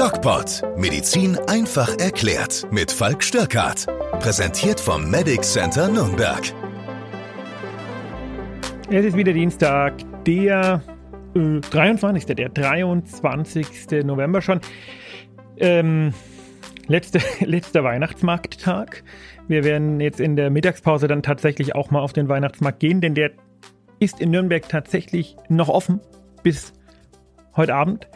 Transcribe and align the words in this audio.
DocPod. 0.00 0.62
Medizin 0.78 1.36
einfach 1.46 1.98
erklärt. 1.98 2.66
Mit 2.70 2.90
Falk 2.90 3.22
Störkart. 3.22 3.84
Präsentiert 4.20 4.80
vom 4.80 5.10
Medic 5.10 5.44
Center 5.44 5.88
Nürnberg. 5.88 6.40
Es 8.88 9.04
ist 9.04 9.14
wieder 9.14 9.34
Dienstag, 9.34 9.92
der 10.24 10.80
äh, 11.34 11.60
23. 11.60 12.24
Der 12.34 12.48
23. 12.48 14.02
November 14.02 14.40
schon. 14.40 14.62
Ähm, 15.58 16.14
letzte, 16.86 17.20
letzter 17.44 17.84
Weihnachtsmarkttag. 17.84 19.04
Wir 19.48 19.64
werden 19.64 20.00
jetzt 20.00 20.18
in 20.18 20.34
der 20.34 20.48
Mittagspause 20.48 21.08
dann 21.08 21.22
tatsächlich 21.22 21.74
auch 21.74 21.90
mal 21.90 22.00
auf 22.00 22.14
den 22.14 22.30
Weihnachtsmarkt 22.30 22.80
gehen, 22.80 23.02
denn 23.02 23.14
der 23.14 23.32
ist 23.98 24.18
in 24.18 24.30
Nürnberg 24.30 24.66
tatsächlich 24.66 25.36
noch 25.50 25.68
offen 25.68 26.00
bis 26.42 26.72
heute 27.56 27.74
Abend. 27.74 28.08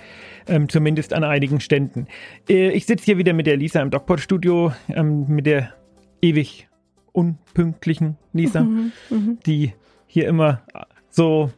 Ähm, 0.46 0.68
zumindest 0.68 1.14
an 1.14 1.24
einigen 1.24 1.60
Ständen. 1.60 2.06
Äh, 2.48 2.70
ich 2.70 2.86
sitze 2.86 3.06
hier 3.06 3.18
wieder 3.18 3.32
mit 3.32 3.46
der 3.46 3.56
Lisa 3.56 3.80
im 3.80 3.90
DocPod-Studio, 3.90 4.72
ähm, 4.88 5.26
mit 5.28 5.46
der 5.46 5.72
ewig 6.20 6.68
unpünktlichen 7.12 8.18
Lisa, 8.32 8.62
mhm, 8.62 8.92
mh. 9.08 9.36
die 9.46 9.72
hier 10.06 10.28
immer 10.28 10.62
so 11.08 11.50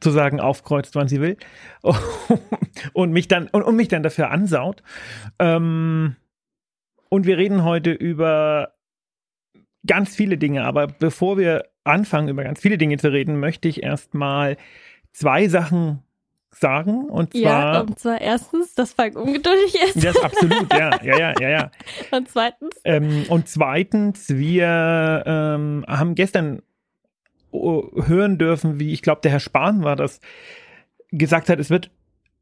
zu 0.00 0.10
sagen 0.10 0.40
aufkreuzt, 0.40 0.94
wann 0.94 1.08
sie 1.08 1.20
will 1.20 1.36
und 2.92 3.12
mich 3.12 3.28
dann 3.28 3.48
und, 3.48 3.62
und 3.62 3.76
mich 3.76 3.88
dann 3.88 4.02
dafür 4.02 4.30
ansaut. 4.30 4.82
Ähm, 5.38 6.16
und 7.08 7.26
wir 7.26 7.38
reden 7.38 7.64
heute 7.64 7.92
über 7.92 8.74
ganz 9.86 10.14
viele 10.14 10.36
Dinge, 10.36 10.64
aber 10.64 10.86
bevor 10.86 11.38
wir 11.38 11.64
anfangen, 11.84 12.28
über 12.28 12.44
ganz 12.44 12.60
viele 12.60 12.78
Dinge 12.78 12.98
zu 12.98 13.12
reden, 13.12 13.40
möchte 13.40 13.68
ich 13.68 13.82
erstmal 13.82 14.56
zwei 15.12 15.48
Sachen 15.48 16.02
sagen. 16.60 17.08
Und 17.08 17.32
zwar. 17.32 17.40
Ja, 17.42 17.80
und 17.80 17.98
zwar 17.98 18.20
erstens, 18.20 18.74
dass 18.74 18.92
Falk 18.92 19.16
ungeduldig 19.16 19.74
ist. 19.74 20.04
Das 20.04 20.16
absolut, 20.22 20.72
ja, 20.72 21.02
ja, 21.02 21.18
ja, 21.18 21.34
ja, 21.40 21.48
ja. 21.48 21.70
Und 22.10 22.28
zweitens. 22.28 22.80
Ähm, 22.84 23.24
und 23.28 23.48
zweitens, 23.48 24.28
wir 24.28 25.24
ähm, 25.26 25.84
haben 25.88 26.14
gestern 26.14 26.62
hören 27.52 28.38
dürfen, 28.38 28.78
wie 28.78 28.92
ich 28.92 29.02
glaube, 29.02 29.22
der 29.22 29.30
Herr 29.30 29.40
Spahn 29.40 29.82
war 29.82 29.96
das, 29.96 30.20
gesagt 31.10 31.48
hat, 31.48 31.58
es 31.58 31.70
wird 31.70 31.90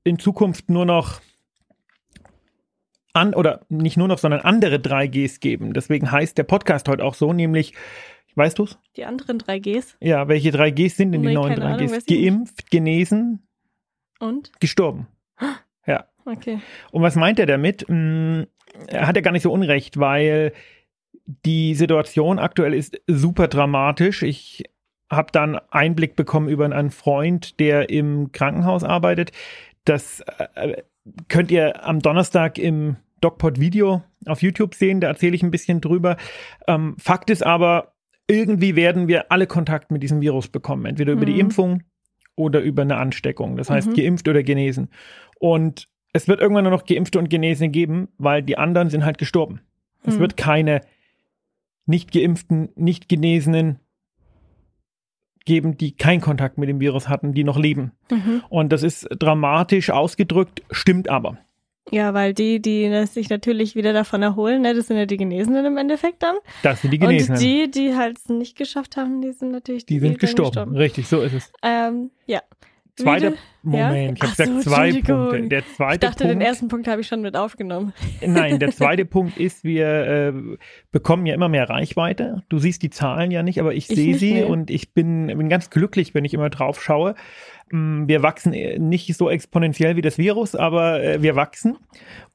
in 0.02 0.18
Zukunft 0.18 0.70
nur 0.70 0.84
noch 0.84 1.20
an, 3.12 3.32
oder 3.32 3.60
nicht 3.68 3.96
nur 3.96 4.08
noch, 4.08 4.18
sondern 4.18 4.40
andere 4.40 4.76
3Gs 4.76 5.40
geben. 5.40 5.72
Deswegen 5.72 6.10
heißt 6.10 6.36
der 6.36 6.42
Podcast 6.42 6.88
heute 6.88 7.04
auch 7.04 7.14
so, 7.14 7.32
nämlich 7.32 7.74
Weißt 8.36 8.58
du's? 8.58 8.78
Die 8.96 9.04
anderen 9.04 9.38
3Gs? 9.38 9.94
Ja, 10.00 10.28
welche 10.28 10.50
3Gs 10.50 10.96
sind 10.96 11.12
denn 11.12 11.20
nee, 11.20 11.28
die 11.28 11.34
neuen 11.34 11.54
3Gs? 11.54 11.62
Ahnung, 11.62 11.98
Geimpft, 12.06 12.70
genesen 12.70 13.46
und 14.20 14.52
gestorben. 14.60 15.06
Ja. 15.86 16.06
Okay. 16.24 16.60
Und 16.92 17.02
was 17.02 17.14
meint 17.14 17.38
er 17.38 17.44
damit? 17.44 17.86
Hm, 17.86 18.46
er 18.86 19.06
hat 19.06 19.16
ja 19.16 19.20
gar 19.20 19.32
nicht 19.32 19.42
so 19.42 19.52
unrecht, 19.52 19.98
weil 19.98 20.54
die 21.44 21.74
Situation 21.74 22.38
aktuell 22.38 22.72
ist 22.72 23.00
super 23.06 23.48
dramatisch. 23.48 24.22
Ich 24.22 24.64
habe 25.10 25.30
dann 25.32 25.58
Einblick 25.70 26.16
bekommen 26.16 26.48
über 26.48 26.64
einen 26.64 26.90
Freund, 26.90 27.60
der 27.60 27.90
im 27.90 28.32
Krankenhaus 28.32 28.84
arbeitet. 28.84 29.32
Das 29.84 30.22
äh, 30.54 30.82
könnt 31.28 31.50
ihr 31.50 31.84
am 31.84 32.00
Donnerstag 32.00 32.58
im 32.58 32.96
DocPod 33.20 33.60
Video 33.60 34.02
auf 34.26 34.42
YouTube 34.42 34.74
sehen. 34.74 35.00
Da 35.00 35.08
erzähle 35.08 35.34
ich 35.34 35.42
ein 35.42 35.50
bisschen 35.50 35.80
drüber. 35.80 36.16
Ähm, 36.66 36.96
Fakt 36.98 37.30
ist 37.30 37.44
aber, 37.44 37.94
irgendwie 38.26 38.76
werden 38.76 39.08
wir 39.08 39.30
alle 39.30 39.46
Kontakt 39.46 39.90
mit 39.90 40.02
diesem 40.02 40.20
Virus 40.20 40.48
bekommen, 40.48 40.86
entweder 40.86 41.12
über 41.12 41.22
mhm. 41.22 41.26
die 41.26 41.40
Impfung 41.40 41.82
oder 42.36 42.60
über 42.60 42.82
eine 42.82 42.96
Ansteckung. 42.96 43.56
Das 43.56 43.70
heißt, 43.70 43.88
mhm. 43.88 43.94
geimpft 43.94 44.28
oder 44.28 44.42
genesen. 44.42 44.88
Und 45.38 45.88
es 46.12 46.28
wird 46.28 46.40
irgendwann 46.40 46.64
nur 46.64 46.72
noch 46.72 46.86
Geimpfte 46.86 47.18
und 47.18 47.28
Genesene 47.28 47.70
geben, 47.70 48.08
weil 48.18 48.42
die 48.42 48.56
anderen 48.56 48.90
sind 48.90 49.04
halt 49.04 49.18
gestorben. 49.18 49.60
Mhm. 50.04 50.12
Es 50.12 50.18
wird 50.18 50.36
keine 50.36 50.80
nicht 51.86 52.12
geimpften, 52.12 52.70
nicht 52.76 53.08
genesenen 53.08 53.78
geben, 55.44 55.76
die 55.76 55.92
keinen 55.92 56.20
Kontakt 56.20 56.56
mit 56.56 56.68
dem 56.68 56.80
Virus 56.80 57.08
hatten, 57.08 57.34
die 57.34 57.44
noch 57.44 57.58
leben. 57.58 57.92
Mhm. 58.10 58.42
Und 58.48 58.72
das 58.72 58.82
ist 58.82 59.06
dramatisch 59.18 59.90
ausgedrückt, 59.90 60.62
stimmt 60.70 61.08
aber. 61.08 61.38
Ja, 61.90 62.14
weil 62.14 62.32
die, 62.32 62.60
die 62.62 63.06
sich 63.06 63.28
natürlich 63.28 63.74
wieder 63.74 63.92
davon 63.92 64.22
erholen, 64.22 64.62
ne, 64.62 64.74
das 64.74 64.86
sind 64.86 64.96
ja 64.96 65.06
die 65.06 65.18
Genesenen 65.18 65.66
im 65.66 65.76
Endeffekt 65.76 66.22
dann. 66.22 66.36
Das 66.62 66.80
sind 66.80 66.90
die 66.92 66.98
Genesenen. 66.98 67.38
Und 67.38 67.44
die, 67.44 67.70
die 67.70 67.94
halt 67.94 68.18
es 68.18 68.28
nicht 68.28 68.56
geschafft 68.56 68.96
haben, 68.96 69.20
die 69.20 69.32
sind 69.32 69.50
natürlich 69.50 69.84
die, 69.84 69.94
die 69.94 70.00
sind 70.00 70.18
gestorben. 70.18 70.50
gestorben. 70.50 70.76
Richtig, 70.76 71.08
so 71.08 71.20
ist 71.20 71.34
es. 71.34 71.52
Ähm, 71.62 72.10
ja. 72.26 72.40
Zweiter 72.96 73.32
Moment, 73.64 74.18
ja? 74.20 74.26
ich 74.26 74.38
habe 74.38 74.50
gesagt 74.50 74.62
zwei 74.62 74.92
Punkte. 74.92 75.48
Der 75.48 75.66
zweite 75.66 75.94
ich 75.94 76.00
dachte, 76.00 76.24
Punkt, 76.24 76.34
den 76.34 76.40
ersten 76.40 76.68
Punkt 76.68 76.86
habe 76.86 77.00
ich 77.00 77.08
schon 77.08 77.22
mit 77.22 77.34
aufgenommen. 77.36 77.92
Nein, 78.24 78.58
der 78.58 78.70
zweite 78.72 79.04
Punkt 79.04 79.36
ist, 79.36 79.64
wir 79.64 79.86
äh, 79.86 80.32
bekommen 80.92 81.26
ja 81.26 81.34
immer 81.34 81.48
mehr 81.48 81.68
Reichweite. 81.68 82.44
Du 82.48 82.58
siehst 82.58 82.82
die 82.82 82.90
Zahlen 82.90 83.30
ja 83.30 83.42
nicht, 83.42 83.58
aber 83.58 83.74
ich, 83.74 83.90
ich 83.90 83.96
sehe 83.96 84.16
sie 84.16 84.34
mehr. 84.34 84.48
und 84.48 84.70
ich 84.70 84.92
bin, 84.92 85.26
bin 85.26 85.48
ganz 85.48 85.70
glücklich, 85.70 86.14
wenn 86.14 86.24
ich 86.24 86.34
immer 86.34 86.50
drauf 86.50 86.80
schaue. 86.82 87.14
Mm, 87.70 88.06
wir 88.08 88.22
wachsen 88.22 88.52
äh, 88.52 88.78
nicht 88.78 89.14
so 89.16 89.30
exponentiell 89.30 89.96
wie 89.96 90.02
das 90.02 90.18
Virus, 90.18 90.54
aber 90.54 91.02
äh, 91.02 91.22
wir 91.22 91.36
wachsen. 91.36 91.78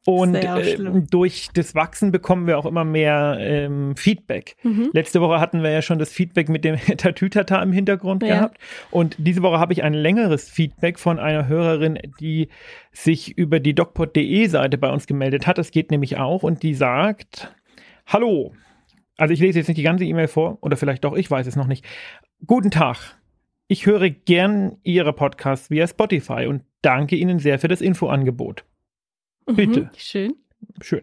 Und 0.05 0.35
äh, 0.35 0.77
durch 1.09 1.49
das 1.53 1.75
Wachsen 1.75 2.11
bekommen 2.11 2.47
wir 2.47 2.57
auch 2.57 2.65
immer 2.65 2.85
mehr 2.85 3.37
ähm, 3.39 3.95
Feedback. 3.95 4.55
Mhm. 4.63 4.89
Letzte 4.93 5.21
Woche 5.21 5.39
hatten 5.39 5.61
wir 5.61 5.71
ja 5.71 5.81
schon 5.81 5.99
das 5.99 6.11
Feedback 6.11 6.49
mit 6.49 6.63
dem 6.63 6.77
Tatütata 6.97 7.61
im 7.61 7.71
Hintergrund 7.71 8.23
ja. 8.23 8.35
gehabt. 8.35 8.57
Und 8.91 9.15
diese 9.19 9.41
Woche 9.41 9.59
habe 9.59 9.73
ich 9.73 9.83
ein 9.83 9.93
längeres 9.93 10.49
Feedback 10.49 10.97
von 10.97 11.19
einer 11.19 11.47
Hörerin, 11.47 11.99
die 12.19 12.47
sich 12.91 13.37
über 13.37 13.59
die 13.59 13.75
docpod.de 13.75 14.47
Seite 14.47 14.77
bei 14.77 14.89
uns 14.89 15.05
gemeldet 15.05 15.47
hat. 15.47 15.57
Das 15.57 15.71
geht 15.71 15.91
nämlich 15.91 16.17
auch. 16.17 16.43
Und 16.43 16.63
die 16.63 16.73
sagt, 16.73 17.53
hallo. 18.07 18.53
Also 19.17 19.33
ich 19.33 19.41
lese 19.41 19.59
jetzt 19.59 19.67
nicht 19.67 19.77
die 19.77 19.83
ganze 19.83 20.05
E-Mail 20.05 20.29
vor, 20.29 20.57
oder 20.61 20.77
vielleicht 20.77 21.03
doch, 21.03 21.13
ich 21.13 21.29
weiß 21.29 21.45
es 21.45 21.57
noch 21.57 21.67
nicht. 21.67 21.85
Guten 22.47 22.71
Tag. 22.71 23.18
Ich 23.71 23.85
höre 23.85 24.09
gern 24.09 24.77
Ihre 24.81 25.13
Podcasts 25.13 25.69
via 25.69 25.87
Spotify 25.87 26.47
und 26.47 26.63
danke 26.81 27.15
Ihnen 27.15 27.37
sehr 27.37 27.59
für 27.59 27.67
das 27.67 27.81
Infoangebot. 27.81 28.65
Mhm, 29.47 29.55
Bitte. 29.55 29.79
Mhm, 29.81 29.89
schön. 29.95 30.33
Schön. 30.81 31.01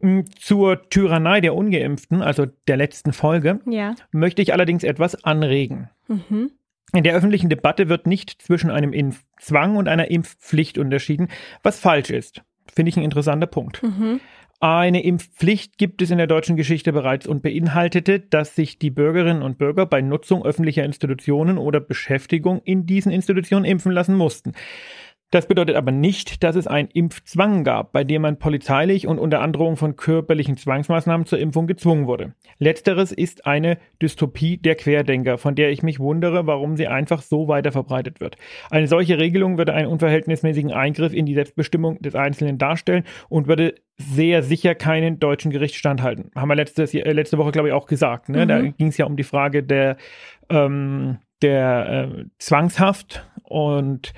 Mm, 0.00 0.20
zur 0.38 0.88
Tyrannei 0.88 1.42
der 1.42 1.54
Ungeimpften, 1.54 2.22
also 2.22 2.46
der 2.66 2.78
letzten 2.78 3.12
Folge, 3.12 3.60
ja. 3.66 3.94
möchte 4.12 4.40
ich 4.40 4.54
allerdings 4.54 4.82
etwas 4.82 5.24
anregen. 5.24 5.90
Mhm. 6.08 6.52
In 6.94 7.04
der 7.04 7.14
öffentlichen 7.14 7.50
Debatte 7.50 7.90
wird 7.90 8.06
nicht 8.06 8.40
zwischen 8.40 8.70
einem 8.70 8.94
Impfzwang 8.94 9.76
und 9.76 9.86
einer 9.86 10.10
Impfpflicht 10.10 10.78
unterschieden, 10.78 11.28
was 11.62 11.78
falsch 11.78 12.08
ist. 12.08 12.40
Finde 12.74 12.88
ich 12.88 12.96
ein 12.96 13.04
interessanter 13.04 13.46
Punkt. 13.46 13.82
Mhm. 13.82 14.20
Eine 14.62 15.02
Impfpflicht 15.02 15.78
gibt 15.78 16.02
es 16.02 16.10
in 16.10 16.18
der 16.18 16.26
deutschen 16.26 16.54
Geschichte 16.54 16.92
bereits 16.92 17.26
und 17.26 17.42
beinhaltete, 17.42 18.20
dass 18.20 18.54
sich 18.54 18.78
die 18.78 18.90
Bürgerinnen 18.90 19.40
und 19.40 19.56
Bürger 19.56 19.86
bei 19.86 20.02
Nutzung 20.02 20.44
öffentlicher 20.44 20.84
Institutionen 20.84 21.56
oder 21.56 21.80
Beschäftigung 21.80 22.60
in 22.64 22.84
diesen 22.84 23.10
Institutionen 23.10 23.64
impfen 23.64 23.90
lassen 23.90 24.14
mussten. 24.14 24.52
Das 25.30 25.46
bedeutet 25.46 25.76
aber 25.76 25.92
nicht, 25.92 26.42
dass 26.42 26.56
es 26.56 26.66
einen 26.66 26.88
Impfzwang 26.88 27.62
gab, 27.62 27.92
bei 27.92 28.02
dem 28.02 28.22
man 28.22 28.38
polizeilich 28.38 29.06
und 29.06 29.20
unter 29.20 29.40
Androhung 29.40 29.76
von 29.76 29.94
körperlichen 29.94 30.56
Zwangsmaßnahmen 30.56 31.24
zur 31.24 31.38
Impfung 31.38 31.68
gezwungen 31.68 32.08
wurde. 32.08 32.34
Letzteres 32.58 33.12
ist 33.12 33.46
eine 33.46 33.78
Dystopie 34.02 34.56
der 34.56 34.74
Querdenker, 34.74 35.38
von 35.38 35.54
der 35.54 35.70
ich 35.70 35.84
mich 35.84 36.00
wundere, 36.00 36.48
warum 36.48 36.76
sie 36.76 36.88
einfach 36.88 37.22
so 37.22 37.46
weiter 37.46 37.70
verbreitet 37.70 38.20
wird. 38.20 38.36
Eine 38.70 38.88
solche 38.88 39.18
Regelung 39.18 39.56
würde 39.56 39.72
einen 39.72 39.86
unverhältnismäßigen 39.86 40.72
Eingriff 40.72 41.12
in 41.12 41.26
die 41.26 41.34
Selbstbestimmung 41.34 42.02
des 42.02 42.16
Einzelnen 42.16 42.58
darstellen 42.58 43.04
und 43.28 43.46
würde 43.46 43.76
sehr 43.98 44.42
sicher 44.42 44.74
keinen 44.74 45.20
deutschen 45.20 45.52
Gericht 45.52 45.76
standhalten. 45.76 46.32
Haben 46.34 46.48
wir 46.48 46.56
letztes, 46.56 46.92
äh, 46.92 47.12
letzte 47.12 47.38
Woche, 47.38 47.52
glaube 47.52 47.68
ich, 47.68 47.74
auch 47.74 47.86
gesagt. 47.86 48.30
Ne? 48.30 48.44
Mhm. 48.44 48.48
Da 48.48 48.60
ging 48.62 48.88
es 48.88 48.96
ja 48.96 49.06
um 49.06 49.16
die 49.16 49.22
Frage 49.22 49.62
der, 49.62 49.96
ähm, 50.48 51.18
der 51.40 52.08
äh, 52.10 52.24
Zwangshaft 52.38 53.24
und 53.44 54.12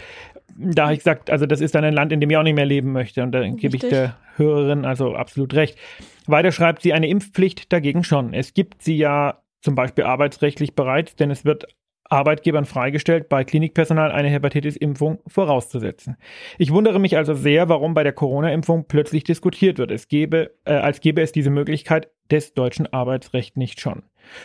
da 0.62 0.84
habe 0.84 0.94
ich 0.94 1.00
gesagt, 1.00 1.30
also 1.30 1.47
das 1.47 1.60
ist 1.60 1.74
dann 1.74 1.84
ein 1.84 1.94
Land, 1.94 2.12
in 2.12 2.20
dem 2.20 2.30
ich 2.30 2.36
auch 2.36 2.42
nicht 2.42 2.54
mehr 2.54 2.66
leben 2.66 2.92
möchte. 2.92 3.22
Und 3.22 3.32
da 3.32 3.47
gebe 3.48 3.76
ich 3.76 3.82
der 3.82 4.16
Hörerin 4.36 4.84
also 4.84 5.14
absolut 5.14 5.54
recht. 5.54 5.78
Weiter 6.26 6.53
schreibt 6.53 6.82
sie 6.82 6.92
eine 6.92 7.09
Impfpflicht 7.09 7.72
dagegen 7.72 8.04
schon. 8.04 8.34
Es 8.34 8.54
gibt 8.54 8.82
sie 8.82 8.97
ja 8.97 9.42
zum 9.60 9.74
Beispiel 9.74 10.04
arbeitsrechtlich 10.04 10.74
bereits, 10.74 11.16
denn 11.16 11.30
es 11.30 11.44
wird 11.44 11.66
Arbeitgebern 12.12 12.66
freigestellt, 12.66 13.30
bei 13.30 13.42
Klinikpersonal 13.42 14.12
eine 14.12 14.28
Hepatitis-Impfung 14.28 15.20
vorauszusetzen. 15.26 16.16
Ich 16.59 16.70
wundere 16.70 17.00
mich 17.00 17.16
also 17.16 17.32
sehr, 17.32 17.70
warum 17.70 17.94
bei 17.94 18.03
der 18.03 18.12
Corona-Impfung 18.12 18.84
plötzlich 18.86 19.24
diskutiert 19.24 19.78
wird. 19.78 19.91
Es 19.91 20.08
gäbe, 20.08 20.50
äh, 20.66 20.74
als 20.74 21.00
gäbe 21.00 21.22
es 21.22 21.32
diese 21.32 21.50
Möglichkeit 21.50 22.10
des 22.30 22.53
deutschen 22.53 22.92
Arbeitsrechts 22.92 23.56
nicht 23.56 23.80
schon. 23.80 24.03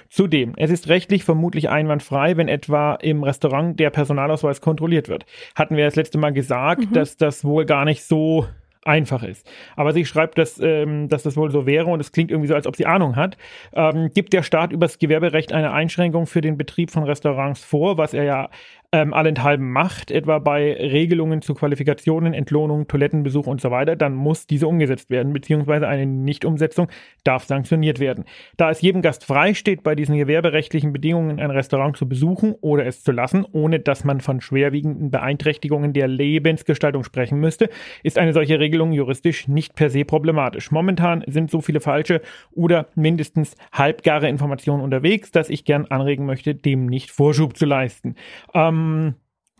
Zudem, 0.09 0.53
es 0.57 0.71
ist 0.71 0.89
rechtlich 0.89 1.23
vermutlich 1.23 1.69
einwandfrei, 1.69 2.37
wenn 2.37 2.47
etwa 2.47 2.95
im 2.95 3.23
Restaurant 3.23 3.79
der 3.79 3.89
Personalausweis 3.89 4.61
kontrolliert 4.61 5.09
wird. 5.09 5.25
Hatten 5.55 5.77
wir 5.77 5.85
das 5.85 5.95
letzte 5.95 6.17
Mal 6.17 6.33
gesagt, 6.33 6.89
mhm. 6.89 6.93
dass 6.93 7.17
das 7.17 7.43
wohl 7.43 7.65
gar 7.65 7.85
nicht 7.85 8.03
so 8.03 8.45
einfach 8.87 9.21
ist. 9.21 9.45
Aber 9.75 9.93
sie 9.93 10.05
schreibt, 10.05 10.37
dass, 10.37 10.59
ähm, 10.59 11.09
dass 11.09 11.23
das 11.23 11.35
wohl 11.35 11.51
so 11.51 11.65
wäre 11.65 11.87
und 11.87 11.99
es 11.99 12.11
klingt 12.11 12.31
irgendwie 12.31 12.47
so, 12.47 12.55
als 12.55 12.65
ob 12.65 12.75
sie 12.75 12.85
Ahnung 12.85 13.15
hat. 13.15 13.37
Ähm, 13.73 14.09
gibt 14.13 14.33
der 14.33 14.43
Staat 14.43 14.71
übers 14.71 14.97
Gewerberecht 14.97 15.51
eine 15.51 15.71
Einschränkung 15.71 16.25
für 16.25 16.41
den 16.41 16.57
Betrieb 16.57 16.89
von 16.89 17.03
Restaurants 17.03 17.63
vor, 17.63 17.97
was 17.97 18.13
er 18.13 18.23
ja 18.23 18.49
ähm, 18.93 19.13
allenthalben 19.13 19.69
macht, 19.69 20.11
etwa 20.11 20.39
bei 20.39 20.73
Regelungen 20.73 21.41
zu 21.41 21.53
Qualifikationen, 21.53 22.33
Entlohnung, 22.33 22.87
Toilettenbesuch 22.87 23.45
und 23.45 23.59
so 23.59 23.69
weiter, 23.69 23.97
dann 23.97 24.15
muss 24.15 24.47
diese 24.47 24.65
umgesetzt 24.65 25.09
werden, 25.09 25.33
beziehungsweise 25.33 25.89
eine 25.89 26.05
Nichtumsetzung 26.05 26.87
darf 27.25 27.43
sanktioniert 27.43 27.99
werden. 27.99 28.23
Da 28.55 28.69
es 28.69 28.81
jedem 28.81 29.01
Gast 29.01 29.25
frei 29.25 29.53
steht, 29.53 29.83
bei 29.83 29.93
diesen 29.93 30.15
gewerberechtlichen 30.15 30.93
Bedingungen 30.93 31.41
ein 31.41 31.51
Restaurant 31.51 31.97
zu 31.97 32.07
besuchen 32.07 32.55
oder 32.61 32.85
es 32.85 33.03
zu 33.03 33.11
lassen, 33.11 33.45
ohne 33.51 33.81
dass 33.81 34.05
man 34.05 34.21
von 34.21 34.39
schwerwiegenden 34.39 35.11
Beeinträchtigungen 35.11 35.91
der 35.91 36.07
Lebensgestaltung 36.07 37.03
sprechen 37.03 37.41
müsste, 37.41 37.69
ist 38.03 38.17
eine 38.17 38.31
solche 38.31 38.57
Regelung 38.57 38.93
juristisch 38.93 39.49
nicht 39.49 39.75
per 39.75 39.89
se 39.89 40.05
problematisch. 40.05 40.71
Momentan 40.71 41.25
sind 41.27 41.51
so 41.51 41.59
viele 41.59 41.81
falsche 41.81 42.21
oder 42.51 42.87
mindestens 42.95 43.55
halbgare 43.73 44.29
Informationen 44.29 44.81
unterwegs, 44.81 45.31
dass 45.31 45.49
ich 45.49 45.65
gern 45.65 45.87
anregen 45.87 46.25
möchte, 46.25 46.55
dem 46.55 46.85
nicht 46.85 47.11
Vorschub 47.11 47.57
zu 47.57 47.65
leisten. 47.65 48.15
Ähm, 48.53 48.76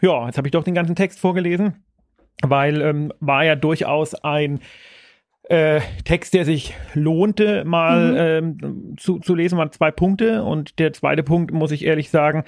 ja, 0.01 0.25
jetzt 0.25 0.37
habe 0.37 0.47
ich 0.47 0.51
doch 0.51 0.63
den 0.63 0.75
ganzen 0.75 0.95
Text 0.95 1.19
vorgelesen, 1.19 1.83
weil 2.41 2.81
ähm, 2.81 3.13
war 3.19 3.43
ja 3.43 3.55
durchaus 3.55 4.13
ein 4.15 4.59
äh, 5.49 5.79
Text, 6.03 6.33
der 6.33 6.45
sich 6.45 6.75
lohnte, 6.93 7.63
mal 7.63 8.11
mhm. 8.11 8.59
ähm, 8.61 8.97
zu, 8.97 9.19
zu 9.19 9.33
lesen, 9.33 9.57
waren 9.57 9.71
zwei 9.71 9.91
Punkte. 9.91 10.43
Und 10.43 10.79
der 10.79 10.93
zweite 10.93 11.23
Punkt, 11.23 11.51
muss 11.51 11.71
ich 11.71 11.85
ehrlich 11.85 12.09
sagen, 12.09 12.43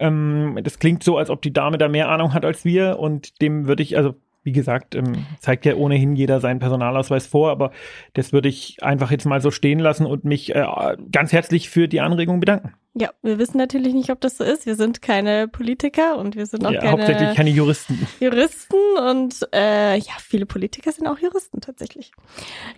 ähm, 0.00 0.58
das 0.62 0.78
klingt 0.78 1.02
so, 1.02 1.16
als 1.16 1.30
ob 1.30 1.42
die 1.42 1.52
Dame 1.52 1.78
da 1.78 1.88
mehr 1.88 2.08
Ahnung 2.08 2.34
hat 2.34 2.44
als 2.44 2.64
wir. 2.64 2.98
Und 2.98 3.40
dem 3.40 3.68
würde 3.68 3.82
ich, 3.82 3.96
also 3.96 4.14
wie 4.42 4.52
gesagt, 4.52 4.94
ähm, 4.94 5.26
zeigt 5.38 5.64
ja 5.66 5.74
ohnehin 5.74 6.16
jeder 6.16 6.40
seinen 6.40 6.60
Personalausweis 6.60 7.26
vor, 7.26 7.50
aber 7.50 7.72
das 8.14 8.32
würde 8.32 8.48
ich 8.48 8.82
einfach 8.82 9.10
jetzt 9.10 9.26
mal 9.26 9.40
so 9.40 9.50
stehen 9.50 9.78
lassen 9.78 10.06
und 10.06 10.24
mich 10.24 10.54
äh, 10.54 10.64
ganz 11.12 11.32
herzlich 11.32 11.68
für 11.68 11.88
die 11.88 12.00
Anregung 12.00 12.40
bedanken. 12.40 12.72
Ja, 12.94 13.10
wir 13.22 13.38
wissen 13.38 13.56
natürlich 13.56 13.94
nicht, 13.94 14.10
ob 14.10 14.20
das 14.20 14.36
so 14.36 14.42
ist. 14.42 14.66
Wir 14.66 14.74
sind 14.74 15.00
keine 15.00 15.46
Politiker 15.46 16.18
und 16.18 16.34
wir 16.34 16.46
sind 16.46 16.66
auch 16.66 16.72
ja, 16.72 16.80
keine 16.80 16.92
hauptsächlich 16.92 17.36
keine 17.36 17.50
Juristen. 17.50 18.08
Juristen 18.18 18.76
und 18.98 19.46
äh, 19.54 19.96
ja, 19.96 20.12
viele 20.18 20.44
Politiker 20.44 20.90
sind 20.90 21.06
auch 21.06 21.18
Juristen 21.18 21.60
tatsächlich. 21.60 22.10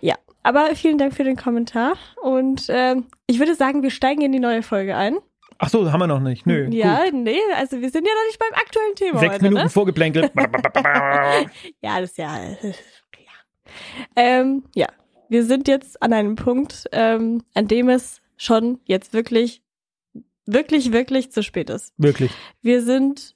Ja, 0.01 0.15
aber 0.43 0.75
vielen 0.75 0.99
Dank 0.99 1.15
für 1.15 1.23
den 1.23 1.35
Kommentar 1.35 1.95
und 2.21 2.69
äh, 2.69 2.95
ich 3.25 3.39
würde 3.39 3.55
sagen, 3.55 3.81
wir 3.81 3.89
steigen 3.89 4.21
in 4.21 4.31
die 4.31 4.39
neue 4.39 4.61
Folge 4.61 4.95
ein. 4.95 5.17
Ach 5.57 5.69
so, 5.69 5.91
haben 5.91 5.99
wir 5.99 6.07
noch 6.07 6.19
nicht. 6.19 6.45
Nö. 6.45 6.67
Ja, 6.71 7.05
gut. 7.05 7.13
nee, 7.13 7.39
also 7.55 7.81
wir 7.81 7.89
sind 7.89 8.05
ja 8.05 8.13
noch 8.13 8.27
nicht 8.27 8.39
beim 8.39 8.53
aktuellen 8.53 8.95
Thema. 8.95 9.19
Sechs 9.19 9.33
heute, 9.33 9.43
Minuten 9.43 9.63
ne? 9.63 9.69
Vorgeplänkel. 9.69 10.29
ja, 11.81 11.99
das 11.99 12.11
ist 12.11 12.17
ja. 12.17 12.37
Ja. 12.37 12.73
Ähm, 14.15 14.63
ja, 14.75 14.87
wir 15.29 15.43
sind 15.43 15.67
jetzt 15.67 16.03
an 16.03 16.13
einem 16.13 16.35
Punkt, 16.35 16.85
ähm, 16.91 17.41
an 17.55 17.67
dem 17.67 17.89
es 17.89 18.21
schon 18.37 18.79
jetzt 18.85 19.13
wirklich, 19.13 19.62
wirklich, 20.45 20.91
wirklich 20.91 21.31
zu 21.31 21.43
spät 21.43 21.69
ist. 21.69 21.93
Wirklich. 21.97 22.31
Wir 22.61 22.81
sind. 22.81 23.35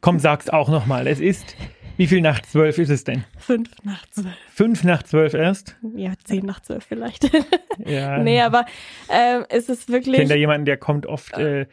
Komm, 0.00 0.18
sag's 0.18 0.48
auch 0.48 0.68
nochmal. 0.68 1.06
Es 1.06 1.20
ist 1.20 1.56
wie 1.96 2.08
viel 2.08 2.20
nach 2.20 2.42
zwölf 2.42 2.78
ist 2.78 2.90
es 2.90 3.04
denn? 3.04 3.24
Fünf 3.38 3.70
nach 3.84 4.04
zwölf. 4.10 4.34
Fünf 4.52 4.84
nach 4.84 5.02
zwölf 5.04 5.34
erst? 5.34 5.76
Ja, 5.94 6.12
zehn 6.24 6.44
nach 6.44 6.60
zwölf 6.60 6.84
vielleicht. 6.84 7.30
ja. 7.78 8.18
Nee, 8.18 8.40
aber 8.40 8.66
äh, 9.08 9.42
es 9.48 9.68
ist 9.68 9.88
wirklich. 9.88 10.14
Ich 10.14 10.20
kenne 10.20 10.30
da 10.30 10.34
jemanden, 10.34 10.64
der 10.64 10.76
kommt 10.76 11.06
oft 11.06 11.34
äh, 11.38 11.66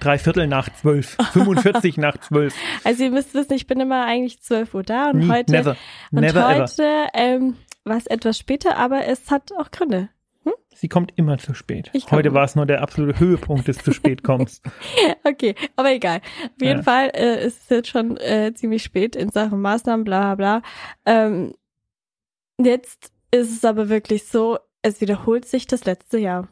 drei 0.00 0.18
Viertel 0.18 0.48
nach 0.48 0.68
zwölf, 0.70 1.16
45 1.32 1.96
nach 1.96 2.18
zwölf. 2.18 2.54
Also 2.84 3.04
ihr 3.04 3.12
müsst 3.12 3.34
wissen, 3.34 3.52
ich 3.52 3.68
bin 3.68 3.78
immer 3.78 4.04
eigentlich 4.04 4.42
zwölf 4.42 4.74
Uhr 4.74 4.82
da 4.82 5.10
und 5.10 5.20
Nie, 5.20 5.28
heute, 5.28 5.52
never, 5.52 5.76
und 6.10 6.20
never 6.20 6.48
heute 6.48 7.06
ähm, 7.14 7.56
war 7.84 7.96
es 7.96 8.06
etwas 8.08 8.38
später, 8.38 8.76
aber 8.76 9.06
es 9.06 9.30
hat 9.30 9.52
auch 9.52 9.70
Gründe. 9.70 10.08
Hm? 10.44 10.52
Sie 10.74 10.88
kommt 10.88 11.12
immer 11.16 11.38
zu 11.38 11.54
spät. 11.54 11.90
Ich 11.92 12.06
komm. 12.06 12.18
Heute 12.18 12.34
war 12.34 12.44
es 12.44 12.54
nur 12.56 12.66
der 12.66 12.80
absolute 12.82 13.18
Höhepunkt 13.20 13.68
des 13.68 13.78
zu 13.78 13.92
spät 13.92 14.24
kommens. 14.24 14.62
okay, 15.24 15.54
aber 15.76 15.92
egal. 15.92 16.20
Auf 16.44 16.62
jeden 16.62 16.78
Ja. 16.78 16.82
Fall 16.82 17.10
äh, 17.14 17.46
ist 17.46 17.62
es 17.62 17.68
jetzt 17.68 17.88
schon 17.88 18.16
äh, 18.16 18.52
ziemlich 18.54 18.82
spät 18.82 19.14
in 19.16 19.30
Sachen 19.30 19.60
Maßnahmen, 19.60 20.04
bla 20.04 20.34
bla 20.34 20.60
bla. 20.60 20.62
Ähm, 21.06 21.54
jetzt 22.60 23.12
ist 23.30 23.50
es 23.52 23.64
aber 23.64 23.88
wirklich 23.88 24.26
so, 24.26 24.58
es 24.82 25.00
wiederholt 25.00 25.44
sich 25.44 25.66
das 25.66 25.84
letzte 25.84 26.18
Jahr. 26.18 26.48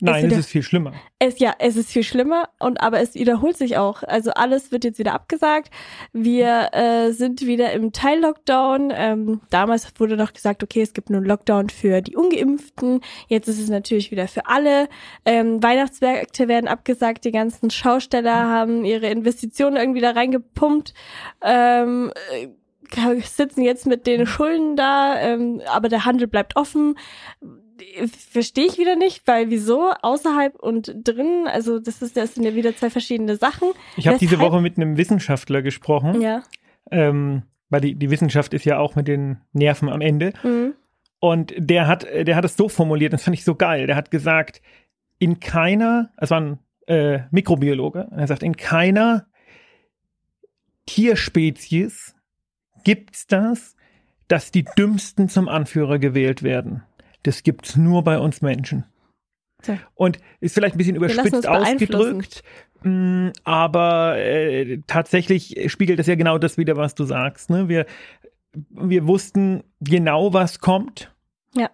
Nein, 0.00 0.24
wieder- 0.26 0.34
es 0.34 0.40
ist 0.46 0.50
viel 0.50 0.62
schlimmer. 0.62 0.92
Es 1.18 1.38
ja, 1.38 1.54
es 1.58 1.76
ist 1.76 1.90
viel 1.90 2.02
schlimmer 2.02 2.48
und 2.58 2.80
aber 2.80 3.00
es 3.00 3.14
wiederholt 3.14 3.56
sich 3.56 3.76
auch. 3.76 4.02
Also 4.02 4.30
alles 4.32 4.72
wird 4.72 4.84
jetzt 4.84 4.98
wieder 4.98 5.12
abgesagt. 5.14 5.70
Wir 6.12 6.70
äh, 6.72 7.12
sind 7.12 7.46
wieder 7.46 7.72
im 7.72 7.92
Teil-Lockdown. 7.92 8.92
Ähm, 8.94 9.40
damals 9.50 9.92
wurde 9.98 10.16
noch 10.16 10.32
gesagt, 10.32 10.62
okay, 10.62 10.82
es 10.82 10.92
gibt 10.94 11.10
nur 11.10 11.18
einen 11.18 11.26
Lockdown 11.26 11.68
für 11.68 12.00
die 12.00 12.16
Ungeimpften. 12.16 13.00
Jetzt 13.28 13.48
ist 13.48 13.60
es 13.60 13.68
natürlich 13.68 14.10
wieder 14.10 14.28
für 14.28 14.46
alle. 14.46 14.88
Ähm, 15.24 15.62
Weihnachtsmärkte 15.62 16.48
werden 16.48 16.68
abgesagt. 16.68 17.24
Die 17.24 17.32
ganzen 17.32 17.70
Schausteller 17.70 18.48
haben 18.48 18.84
ihre 18.84 19.08
Investitionen 19.08 19.76
irgendwie 19.76 20.00
da 20.00 20.12
reingepumpt. 20.12 20.94
Ähm, 21.42 22.12
äh, 22.32 22.48
sitzen 23.22 23.62
jetzt 23.62 23.86
mit 23.86 24.06
den 24.06 24.26
Schulden 24.26 24.74
da, 24.76 25.18
ähm, 25.20 25.60
aber 25.66 25.88
der 25.88 26.04
Handel 26.04 26.26
bleibt 26.26 26.56
offen 26.56 26.96
verstehe 28.30 28.66
ich 28.66 28.78
wieder 28.78 28.96
nicht, 28.96 29.26
weil 29.26 29.50
wieso 29.50 29.90
außerhalb 30.02 30.54
und 30.56 30.92
drin, 31.04 31.46
also 31.46 31.78
das 31.78 32.02
ist 32.02 32.16
das 32.16 32.34
sind 32.34 32.44
ja 32.44 32.54
wieder 32.54 32.74
zwei 32.76 32.90
verschiedene 32.90 33.36
Sachen. 33.36 33.70
Ich 33.96 34.06
habe 34.08 34.18
diese 34.18 34.38
Woche 34.38 34.60
mit 34.60 34.76
einem 34.76 34.96
Wissenschaftler 34.96 35.62
gesprochen, 35.62 36.20
Ja. 36.20 36.42
ähm, 36.90 37.42
weil 37.68 37.80
die, 37.80 37.94
die 37.94 38.10
Wissenschaft 38.10 38.54
ist 38.54 38.64
ja 38.64 38.78
auch 38.78 38.96
mit 38.96 39.08
den 39.08 39.38
Nerven 39.52 39.88
am 39.88 40.00
Ende. 40.00 40.32
Mhm. 40.42 40.74
Und 41.20 41.52
der 41.56 41.86
hat, 41.86 42.04
der 42.04 42.34
hat 42.34 42.44
es 42.44 42.56
so 42.56 42.68
formuliert, 42.68 43.12
das 43.12 43.24
fand 43.24 43.36
ich 43.36 43.44
so 43.44 43.54
geil. 43.54 43.86
Der 43.86 43.96
hat 43.96 44.10
gesagt, 44.10 44.62
in 45.18 45.38
keiner, 45.38 46.10
es 46.16 46.30
war 46.30 46.40
ein 46.40 46.58
äh, 46.86 47.20
Mikrobiologe, 47.30 48.08
er 48.10 48.26
sagt, 48.26 48.42
in 48.42 48.56
keiner 48.56 49.26
Tierspezies 50.86 52.14
gibt's 52.84 53.26
das, 53.26 53.76
dass 54.28 54.50
die 54.50 54.64
Dümmsten 54.64 55.28
zum 55.28 55.48
Anführer 55.48 55.98
gewählt 55.98 56.42
werden. 56.42 56.82
Das 57.22 57.42
gibt's 57.42 57.76
nur 57.76 58.02
bei 58.04 58.18
uns 58.18 58.42
Menschen. 58.42 58.84
Tja. 59.62 59.78
Und 59.94 60.18
ist 60.40 60.54
vielleicht 60.54 60.74
ein 60.74 60.78
bisschen 60.78 60.96
überspitzt 60.96 61.46
ausgedrückt, 61.46 62.42
mh, 62.82 63.32
aber 63.44 64.16
äh, 64.18 64.78
tatsächlich 64.86 65.70
spiegelt 65.70 65.98
das 65.98 66.06
ja 66.06 66.14
genau 66.14 66.38
das 66.38 66.56
wieder, 66.56 66.76
was 66.76 66.94
du 66.94 67.04
sagst. 67.04 67.50
Ne? 67.50 67.68
Wir, 67.68 67.86
wir 68.70 69.06
wussten 69.06 69.62
genau, 69.80 70.32
was 70.32 70.60
kommt. 70.60 71.14
Ja. 71.54 71.70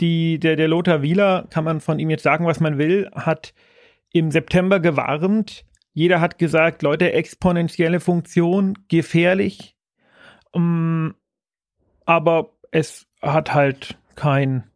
Die, 0.00 0.38
der, 0.38 0.56
der 0.56 0.68
Lothar 0.68 1.02
Wieler, 1.02 1.46
kann 1.50 1.64
man 1.64 1.80
von 1.80 1.98
ihm 1.98 2.10
jetzt 2.10 2.22
sagen, 2.22 2.46
was 2.46 2.60
man 2.60 2.78
will, 2.78 3.10
hat 3.14 3.52
im 4.12 4.30
September 4.30 4.80
gewarnt. 4.80 5.64
Jeder 5.92 6.20
hat 6.20 6.38
gesagt, 6.38 6.82
Leute, 6.82 7.12
exponentielle 7.12 8.00
Funktion, 8.00 8.78
gefährlich. 8.88 9.76
Ähm, 10.54 11.14
aber 12.06 12.50
es 12.70 13.06
hat 13.20 13.52
halt 13.54 13.98
kein 14.14 14.67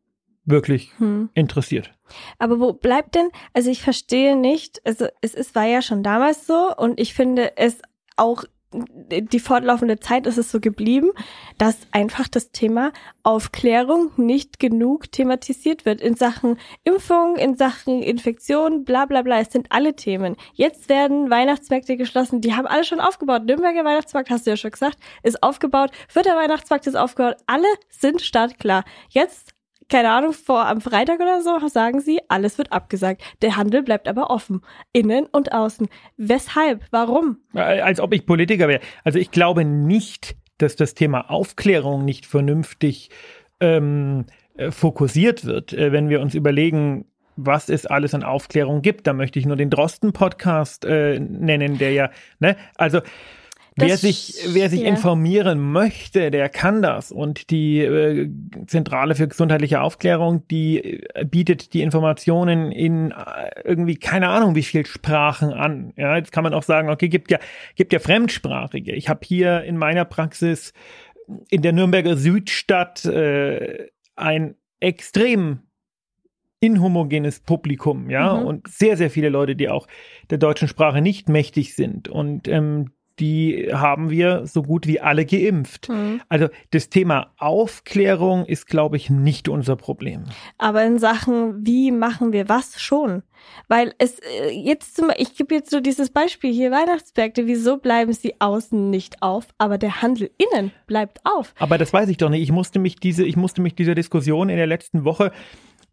wirklich 0.44 0.92
Hm. 0.98 1.30
interessiert. 1.34 1.92
Aber 2.38 2.60
wo 2.60 2.72
bleibt 2.72 3.14
denn, 3.14 3.28
also 3.52 3.70
ich 3.70 3.82
verstehe 3.82 4.36
nicht, 4.36 4.80
also 4.84 5.06
es 5.20 5.34
ist, 5.34 5.54
war 5.54 5.64
ja 5.64 5.82
schon 5.82 6.02
damals 6.02 6.46
so 6.46 6.74
und 6.76 7.00
ich 7.00 7.14
finde 7.14 7.56
es 7.56 7.78
auch 8.16 8.44
die 8.74 9.38
fortlaufende 9.38 10.00
Zeit 10.00 10.26
ist 10.26 10.38
es 10.38 10.50
so 10.50 10.60
geblieben, 10.60 11.10
dass 11.58 11.76
einfach 11.90 12.28
das 12.28 12.52
Thema 12.52 12.92
Aufklärung 13.22 14.10
nicht 14.16 14.58
genug 14.58 15.12
thematisiert 15.12 15.84
wird 15.84 16.00
in 16.00 16.16
Sachen 16.16 16.58
Impfung, 16.84 17.36
in 17.36 17.56
Sachen 17.56 18.02
Infektion, 18.02 18.84
bla 18.84 19.04
bla 19.06 19.22
bla. 19.22 19.40
Es 19.40 19.52
sind 19.52 19.66
alle 19.70 19.94
Themen. 19.94 20.36
Jetzt 20.54 20.88
werden 20.88 21.30
Weihnachtsmärkte 21.30 21.96
geschlossen, 21.96 22.40
die 22.40 22.54
haben 22.54 22.66
alle 22.66 22.84
schon 22.84 23.00
aufgebaut. 23.00 23.44
Nürnberger 23.44 23.84
Weihnachtsmarkt, 23.84 24.30
hast 24.30 24.46
du 24.46 24.50
ja 24.50 24.56
schon 24.56 24.70
gesagt, 24.70 24.98
ist 25.22 25.42
aufgebaut. 25.42 25.90
Vierter 26.08 26.36
Weihnachtsmarkt 26.36 26.86
ist 26.86 26.96
aufgebaut. 26.96 27.36
Alle 27.46 27.68
sind 27.90 28.22
startklar. 28.22 28.84
Jetzt 29.10 29.51
keine 29.88 30.10
Ahnung, 30.10 30.32
vor 30.32 30.66
am 30.66 30.80
Freitag 30.80 31.20
oder 31.20 31.42
so 31.42 31.66
sagen 31.68 32.00
sie, 32.00 32.20
alles 32.28 32.58
wird 32.58 32.72
abgesagt. 32.72 33.22
Der 33.42 33.56
Handel 33.56 33.82
bleibt 33.82 34.08
aber 34.08 34.30
offen. 34.30 34.62
Innen 34.92 35.26
und 35.26 35.52
außen. 35.52 35.88
Weshalb? 36.16 36.84
Warum? 36.90 37.38
Äh, 37.54 37.80
Als 37.80 38.00
ob 38.00 38.12
ich 38.12 38.26
Politiker 38.26 38.68
wäre. 38.68 38.80
Also 39.04 39.18
ich 39.18 39.30
glaube 39.30 39.64
nicht, 39.64 40.36
dass 40.58 40.76
das 40.76 40.94
Thema 40.94 41.30
Aufklärung 41.30 42.04
nicht 42.04 42.26
vernünftig 42.26 43.10
ähm, 43.60 44.26
äh, 44.56 44.70
fokussiert 44.70 45.44
wird. 45.44 45.72
Äh, 45.72 45.92
wenn 45.92 46.08
wir 46.08 46.20
uns 46.20 46.34
überlegen, 46.34 47.06
was 47.36 47.68
es 47.68 47.86
alles 47.86 48.14
an 48.14 48.22
Aufklärung 48.22 48.82
gibt, 48.82 49.06
da 49.06 49.12
möchte 49.12 49.38
ich 49.38 49.46
nur 49.46 49.56
den 49.56 49.70
Drosten-Podcast 49.70 50.84
äh, 50.84 51.18
nennen, 51.18 51.78
der 51.78 51.92
ja, 51.92 52.10
ne, 52.38 52.56
also 52.76 53.00
Das 53.76 53.88
wer 53.88 53.96
sich, 53.96 54.34
wer 54.48 54.68
sich 54.68 54.82
ja. 54.82 54.88
informieren 54.88 55.72
möchte, 55.72 56.30
der 56.30 56.50
kann 56.50 56.82
das. 56.82 57.10
Und 57.10 57.50
die 57.50 57.78
äh, 57.78 58.28
Zentrale 58.66 59.14
für 59.14 59.28
gesundheitliche 59.28 59.80
Aufklärung, 59.80 60.46
die 60.48 61.00
äh, 61.14 61.24
bietet 61.24 61.72
die 61.72 61.80
Informationen 61.80 62.70
in 62.70 63.12
äh, 63.12 63.62
irgendwie 63.64 63.96
keine 63.96 64.28
Ahnung 64.28 64.54
wie 64.54 64.62
viel 64.62 64.84
Sprachen 64.84 65.54
an. 65.54 65.94
Ja, 65.96 66.16
jetzt 66.16 66.32
kann 66.32 66.44
man 66.44 66.52
auch 66.52 66.62
sagen, 66.64 66.90
okay, 66.90 67.08
gibt 67.08 67.30
ja, 67.30 67.38
gibt 67.74 67.94
ja 67.94 67.98
Fremdsprachige. 67.98 68.92
Ich 68.92 69.08
habe 69.08 69.20
hier 69.24 69.62
in 69.62 69.78
meiner 69.78 70.04
Praxis 70.04 70.74
in 71.48 71.62
der 71.62 71.72
Nürnberger 71.72 72.16
Südstadt 72.16 73.04
äh, 73.06 73.88
ein 74.16 74.54
extrem 74.80 75.60
inhomogenes 76.60 77.40
Publikum, 77.40 78.10
ja, 78.10 78.34
mhm. 78.34 78.46
und 78.46 78.68
sehr, 78.68 78.96
sehr 78.96 79.10
viele 79.10 79.30
Leute, 79.30 79.56
die 79.56 79.68
auch 79.68 79.88
der 80.30 80.38
deutschen 80.38 80.68
Sprache 80.68 81.00
nicht 81.00 81.28
mächtig 81.28 81.74
sind. 81.74 82.08
Und 82.08 82.46
ähm, 82.46 82.92
die 83.22 83.68
haben 83.72 84.10
wir 84.10 84.46
so 84.46 84.62
gut 84.62 84.88
wie 84.88 85.00
alle 85.00 85.24
geimpft. 85.24 85.88
Mhm. 85.88 86.20
Also 86.28 86.48
das 86.72 86.88
Thema 86.88 87.32
Aufklärung 87.38 88.44
ist, 88.44 88.66
glaube 88.66 88.96
ich, 88.96 89.10
nicht 89.10 89.48
unser 89.48 89.76
Problem. 89.76 90.24
Aber 90.58 90.84
in 90.84 90.98
Sachen, 90.98 91.64
wie 91.64 91.92
machen 91.92 92.32
wir 92.32 92.48
was 92.48 92.80
schon? 92.80 93.22
Weil 93.68 93.94
es 93.98 94.18
äh, 94.18 94.50
jetzt 94.50 94.96
zum 94.96 95.10
ich 95.16 95.36
gebe 95.36 95.54
jetzt 95.54 95.70
so 95.70 95.78
dieses 95.78 96.10
Beispiel 96.10 96.52
hier 96.52 96.72
Weihnachtsmärkte, 96.72 97.46
wieso 97.46 97.76
bleiben 97.76 98.12
sie 98.12 98.34
außen 98.40 98.90
nicht 98.90 99.22
auf, 99.22 99.46
aber 99.56 99.78
der 99.78 100.02
Handel 100.02 100.30
innen 100.38 100.72
bleibt 100.88 101.20
auf? 101.24 101.54
Aber 101.60 101.78
das 101.78 101.92
weiß 101.92 102.08
ich 102.08 102.16
doch 102.16 102.28
nicht. 102.28 102.42
Ich 102.42 102.52
musste 102.52 102.80
mich 102.80 102.96
diese, 102.96 103.24
ich 103.24 103.36
musste 103.36 103.62
mich 103.62 103.76
dieser 103.76 103.94
Diskussion 103.94 104.48
in 104.48 104.56
der 104.56 104.66
letzten 104.66 105.04
Woche 105.04 105.30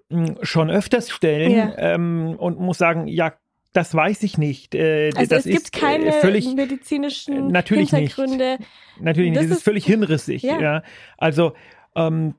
hm, 0.10 0.38
schon 0.42 0.72
öfters 0.72 1.12
stellen 1.12 1.52
ja. 1.52 1.74
ähm, 1.78 2.36
und 2.40 2.60
muss 2.60 2.80
sagen, 2.80 3.08
ja, 3.08 3.34
das 3.74 3.94
weiß 3.94 4.24
ich 4.24 4.38
nicht. 4.38 4.76
Äh, 4.76 5.12
also 5.16 5.36
das 5.36 5.46
es 5.46 5.52
gibt 5.52 5.76
äh, 5.76 5.80
keine 5.80 6.12
völlig, 6.14 6.54
medizinischen 6.54 7.48
natürlich 7.48 7.92
Hintergründe. 7.92 8.58
Nicht. 8.60 8.70
Natürlich 9.00 9.30
nicht. 9.32 9.42
Das, 9.42 9.50
das 9.50 9.58
ist, 9.60 9.64
völlig 9.64 9.86
hinrissig. 9.86 10.44
Ja. 10.44 10.60
ja. 10.60 10.84
Also 11.18 11.54
ähm, 11.96 12.36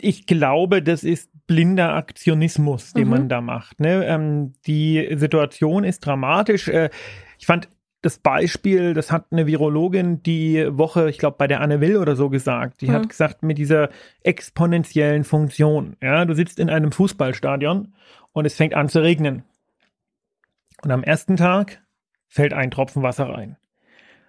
ich 0.00 0.26
glaube, 0.26 0.82
das 0.82 1.02
ist 1.04 1.30
blinder 1.46 1.94
Aktionismus, 1.94 2.92
den 2.92 3.04
mhm. 3.04 3.10
man 3.10 3.28
da 3.28 3.40
macht. 3.40 3.80
Ne? 3.80 4.04
Ähm, 4.06 4.52
die 4.66 5.08
Situation 5.16 5.84
ist 5.84 6.00
dramatisch. 6.00 6.68
Äh, 6.68 6.90
ich 7.38 7.46
fand 7.46 7.68
das 8.02 8.18
Beispiel, 8.18 8.94
das 8.94 9.10
hat 9.10 9.26
eine 9.32 9.46
Virologin 9.46 10.22
die 10.22 10.66
Woche, 10.70 11.10
ich 11.10 11.18
glaube, 11.18 11.36
bei 11.36 11.48
der 11.48 11.60
Anne 11.60 11.80
Will 11.80 11.96
oder 11.96 12.14
so 12.14 12.28
gesagt. 12.28 12.80
Die 12.80 12.88
mhm. 12.88 12.92
hat 12.92 13.08
gesagt, 13.08 13.42
mit 13.42 13.58
dieser 13.58 13.88
exponentiellen 14.22 15.24
Funktion. 15.24 15.96
Ja, 16.00 16.24
du 16.24 16.34
sitzt 16.34 16.60
in 16.60 16.70
einem 16.70 16.92
Fußballstadion 16.92 17.92
und 18.32 18.44
es 18.44 18.54
fängt 18.54 18.74
an 18.74 18.88
zu 18.88 19.02
regnen. 19.02 19.42
Und 20.82 20.90
am 20.90 21.02
ersten 21.02 21.36
Tag 21.36 21.82
fällt 22.26 22.52
ein 22.52 22.70
Tropfen 22.70 23.02
Wasser 23.02 23.28
rein. 23.28 23.56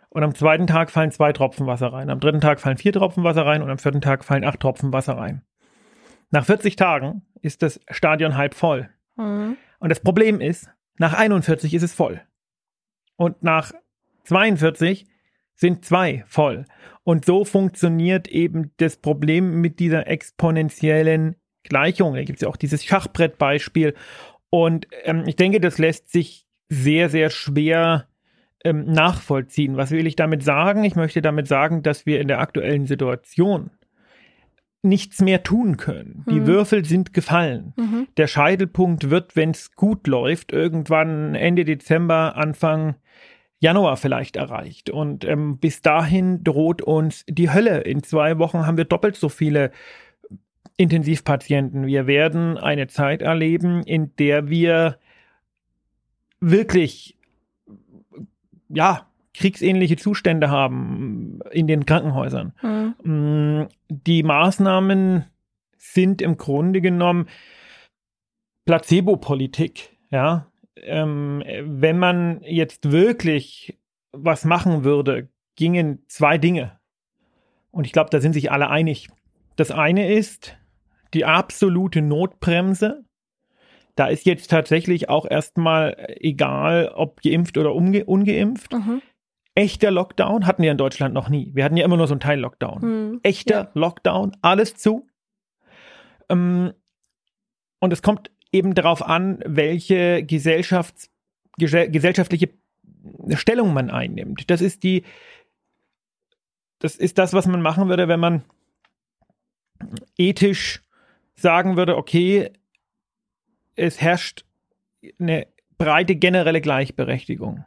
Und 0.09 0.23
am 0.23 0.33
zweiten 0.33 0.65
Tag 0.65 0.89
fallen 0.89 1.11
zwei 1.11 1.33
Tropfen 1.33 1.67
Wasser 1.67 1.93
rein. 1.93 2.09
Am 2.09 2.19
dritten 2.19 2.41
Tag 2.41 2.59
fallen 2.59 2.77
vier 2.77 2.93
Tropfen 2.93 3.23
Wasser 3.23 3.45
rein 3.45 3.61
und 3.61 3.69
am 3.69 3.77
vierten 3.77 4.01
Tag 4.01 4.23
fallen 4.23 4.43
acht 4.43 4.59
Tropfen 4.59 4.91
Wasser 4.91 5.17
rein. 5.17 5.43
Nach 6.31 6.45
40 6.45 6.75
Tagen 6.75 7.23
ist 7.41 7.61
das 7.61 7.79
Stadion 7.89 8.35
halb 8.35 8.55
voll. 8.55 8.89
Mhm. 9.17 9.57
Und 9.79 9.89
das 9.89 9.99
Problem 9.99 10.41
ist, 10.41 10.69
nach 10.97 11.13
41 11.13 11.73
ist 11.73 11.83
es 11.83 11.93
voll. 11.93 12.21
Und 13.15 13.43
nach 13.43 13.71
42 14.23 15.07
sind 15.55 15.85
zwei 15.85 16.23
voll. 16.27 16.65
Und 17.03 17.25
so 17.25 17.45
funktioniert 17.45 18.27
eben 18.27 18.71
das 18.77 18.97
Problem 18.97 19.61
mit 19.61 19.79
dieser 19.79 20.07
exponentiellen 20.07 21.35
Gleichung. 21.63 22.15
Da 22.15 22.23
gibt 22.23 22.37
es 22.37 22.41
ja 22.41 22.47
auch 22.47 22.57
dieses 22.57 22.83
Schachbrettbeispiel. 22.83 23.93
Und 24.49 24.87
ähm, 25.03 25.23
ich 25.27 25.35
denke, 25.35 25.59
das 25.59 25.77
lässt 25.77 26.11
sich 26.11 26.45
sehr, 26.69 27.09
sehr 27.09 27.29
schwer 27.29 28.07
ähm, 28.63 28.85
nachvollziehen. 28.85 29.77
Was 29.77 29.91
will 29.91 30.07
ich 30.07 30.15
damit 30.15 30.43
sagen? 30.43 30.83
Ich 30.83 30.95
möchte 30.95 31.21
damit 31.21 31.47
sagen, 31.47 31.83
dass 31.83 32.05
wir 32.05 32.19
in 32.19 32.27
der 32.27 32.39
aktuellen 32.39 32.85
Situation 32.85 33.71
nichts 34.81 35.21
mehr 35.21 35.43
tun 35.43 35.77
können. 35.77 36.23
Mhm. 36.25 36.31
Die 36.31 36.47
Würfel 36.47 36.85
sind 36.85 37.13
gefallen. 37.13 37.73
Mhm. 37.77 38.07
Der 38.17 38.27
Scheitelpunkt 38.27 39.09
wird, 39.09 39.35
wenn 39.35 39.51
es 39.51 39.75
gut 39.75 40.07
läuft, 40.07 40.51
irgendwann 40.51 41.35
Ende 41.35 41.65
Dezember, 41.65 42.35
Anfang 42.35 42.95
Januar 43.59 43.97
vielleicht 43.97 44.37
erreicht. 44.37 44.89
Und 44.89 45.25
ähm, 45.25 45.57
bis 45.57 45.81
dahin 45.81 46.43
droht 46.43 46.81
uns 46.81 47.25
die 47.27 47.51
Hölle. 47.51 47.81
In 47.81 48.03
zwei 48.03 48.39
Wochen 48.39 48.65
haben 48.65 48.77
wir 48.77 48.85
doppelt 48.85 49.17
so 49.17 49.27
viele 49.27 49.71
Intensivpatienten. 50.79 51.87
Wir 51.87 52.07
werden 52.07 52.57
eine 52.57 52.87
Zeit 52.87 53.21
erleben, 53.21 53.83
in 53.83 54.15
der 54.15 54.47
wir 54.47 54.97
wirklich, 56.39 57.17
ja, 58.69 59.05
kriegsähnliche 59.33 59.97
Zustände 59.97 60.49
haben 60.49 61.41
in 61.51 61.67
den 61.67 61.85
Krankenhäusern. 61.85 62.53
Mhm. 63.03 63.67
Die 63.89 64.23
Maßnahmen 64.23 65.25
sind 65.77 66.21
im 66.21 66.37
Grunde 66.37 66.79
genommen 66.79 67.27
Placebo-Politik. 68.65 69.97
Ja, 70.11 70.47
ähm, 70.77 71.43
wenn 71.61 71.99
man 71.99 72.41
jetzt 72.43 72.89
wirklich 72.89 73.77
was 74.13 74.45
machen 74.45 74.85
würde, 74.85 75.27
gingen 75.57 76.03
zwei 76.07 76.37
Dinge. 76.37 76.79
Und 77.71 77.85
ich 77.85 77.91
glaube, 77.91 78.09
da 78.11 78.21
sind 78.21 78.31
sich 78.31 78.49
alle 78.49 78.69
einig. 78.69 79.09
Das 79.57 79.71
eine 79.71 80.13
ist, 80.13 80.57
die 81.13 81.25
absolute 81.25 82.01
Notbremse. 82.01 83.05
Da 83.95 84.07
ist 84.07 84.25
jetzt 84.25 84.49
tatsächlich 84.49 85.09
auch 85.09 85.25
erstmal 85.29 85.97
egal, 86.19 86.91
ob 86.95 87.21
geimpft 87.21 87.57
oder 87.57 87.75
unge 87.75 88.05
ungeimpft. 88.05 88.73
Mhm. 88.73 89.01
Echter 89.55 89.91
Lockdown 89.91 90.45
hatten 90.45 90.63
wir 90.63 90.71
in 90.71 90.77
Deutschland 90.77 91.13
noch 91.13 91.27
nie. 91.27 91.51
Wir 91.53 91.65
hatten 91.65 91.75
ja 91.75 91.83
immer 91.83 91.97
nur 91.97 92.07
so 92.07 92.13
einen 92.13 92.21
Teil-Lockdown. 92.21 92.81
Mhm. 92.81 93.19
Echter 93.23 93.63
ja. 93.63 93.71
Lockdown, 93.73 94.37
alles 94.41 94.75
zu. 94.75 95.07
Ähm, 96.29 96.73
und 97.79 97.91
es 97.91 98.01
kommt 98.01 98.31
eben 98.51 98.73
darauf 98.73 99.05
an, 99.05 99.39
welche 99.45 100.23
Gesellschafts 100.23 101.11
gesellschaftliche 101.57 102.49
Stellung 103.33 103.73
man 103.73 103.89
einnimmt. 103.89 104.49
Das 104.49 104.61
ist 104.61 104.83
die, 104.83 105.03
das 106.79 106.95
ist 106.95 107.17
das, 107.17 107.33
was 107.33 107.47
man 107.47 107.61
machen 107.61 107.89
würde, 107.89 108.07
wenn 108.07 108.19
man 108.19 108.43
ethisch 110.17 110.81
sagen 111.41 111.77
würde, 111.77 111.97
okay, 111.97 112.51
es 113.75 114.01
herrscht 114.01 114.45
eine 115.19 115.47
breite 115.77 116.15
generelle 116.15 116.61
Gleichberechtigung. 116.61 117.65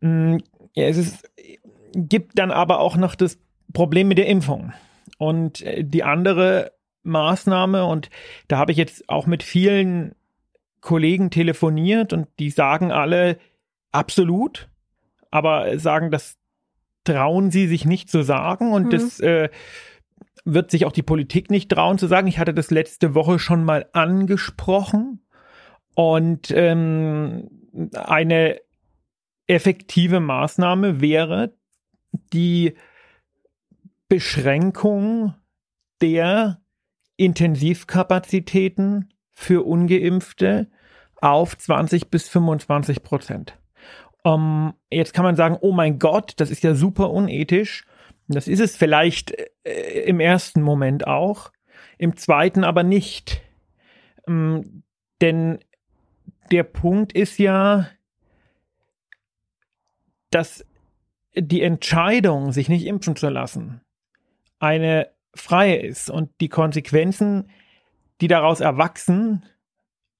Mm, 0.00 0.38
ja, 0.74 0.86
es 0.86 0.96
ist, 0.96 1.30
gibt 1.94 2.38
dann 2.38 2.50
aber 2.50 2.80
auch 2.80 2.96
noch 2.96 3.14
das 3.14 3.38
Problem 3.72 4.08
mit 4.08 4.18
der 4.18 4.26
Impfung. 4.26 4.72
Und 5.18 5.62
äh, 5.62 5.84
die 5.84 6.04
andere 6.04 6.72
Maßnahme, 7.02 7.84
und 7.86 8.10
da 8.48 8.58
habe 8.58 8.72
ich 8.72 8.78
jetzt 8.78 9.08
auch 9.08 9.26
mit 9.26 9.42
vielen 9.42 10.14
Kollegen 10.80 11.30
telefoniert 11.30 12.12
und 12.12 12.28
die 12.38 12.50
sagen 12.50 12.92
alle 12.92 13.38
absolut, 13.92 14.68
aber 15.30 15.78
sagen, 15.78 16.10
das 16.10 16.38
trauen 17.04 17.50
sie 17.50 17.66
sich 17.66 17.84
nicht 17.84 18.10
zu 18.10 18.22
sagen 18.22 18.72
und 18.72 18.86
mhm. 18.86 18.90
das 18.90 19.20
äh, 19.20 19.48
wird 20.44 20.70
sich 20.70 20.86
auch 20.86 20.92
die 20.92 21.02
Politik 21.02 21.50
nicht 21.50 21.70
trauen 21.70 21.98
zu 21.98 22.06
sagen. 22.06 22.26
Ich 22.26 22.38
hatte 22.38 22.54
das 22.54 22.70
letzte 22.70 23.14
Woche 23.14 23.38
schon 23.38 23.64
mal 23.64 23.86
angesprochen. 23.92 25.24
Und 25.94 26.50
ähm, 26.50 27.50
eine 27.94 28.60
effektive 29.46 30.20
Maßnahme 30.20 31.00
wäre 31.00 31.54
die 32.32 32.74
Beschränkung 34.08 35.34
der 36.00 36.60
Intensivkapazitäten 37.16 39.12
für 39.32 39.64
ungeimpfte 39.66 40.70
auf 41.20 41.56
20 41.56 42.10
bis 42.10 42.28
25 42.28 43.02
Prozent. 43.02 43.58
Um, 44.22 44.74
jetzt 44.90 45.14
kann 45.14 45.24
man 45.24 45.36
sagen, 45.36 45.56
oh 45.60 45.72
mein 45.72 45.98
Gott, 45.98 46.34
das 46.36 46.50
ist 46.50 46.62
ja 46.62 46.74
super 46.74 47.10
unethisch. 47.10 47.86
Das 48.34 48.48
ist 48.48 48.60
es 48.60 48.76
vielleicht 48.76 49.32
äh, 49.64 50.02
im 50.04 50.20
ersten 50.20 50.62
Moment 50.62 51.06
auch, 51.06 51.52
im 51.98 52.16
zweiten 52.16 52.64
aber 52.64 52.82
nicht. 52.82 53.42
Ähm, 54.26 54.82
denn 55.20 55.58
der 56.50 56.64
Punkt 56.64 57.12
ist 57.12 57.38
ja, 57.38 57.88
dass 60.30 60.64
die 61.34 61.62
Entscheidung, 61.62 62.52
sich 62.52 62.68
nicht 62.68 62.86
impfen 62.86 63.16
zu 63.16 63.28
lassen, 63.28 63.80
eine 64.58 65.08
freie 65.34 65.76
ist 65.76 66.10
und 66.10 66.30
die 66.40 66.48
Konsequenzen, 66.48 67.50
die 68.20 68.28
daraus 68.28 68.60
erwachsen, 68.60 69.44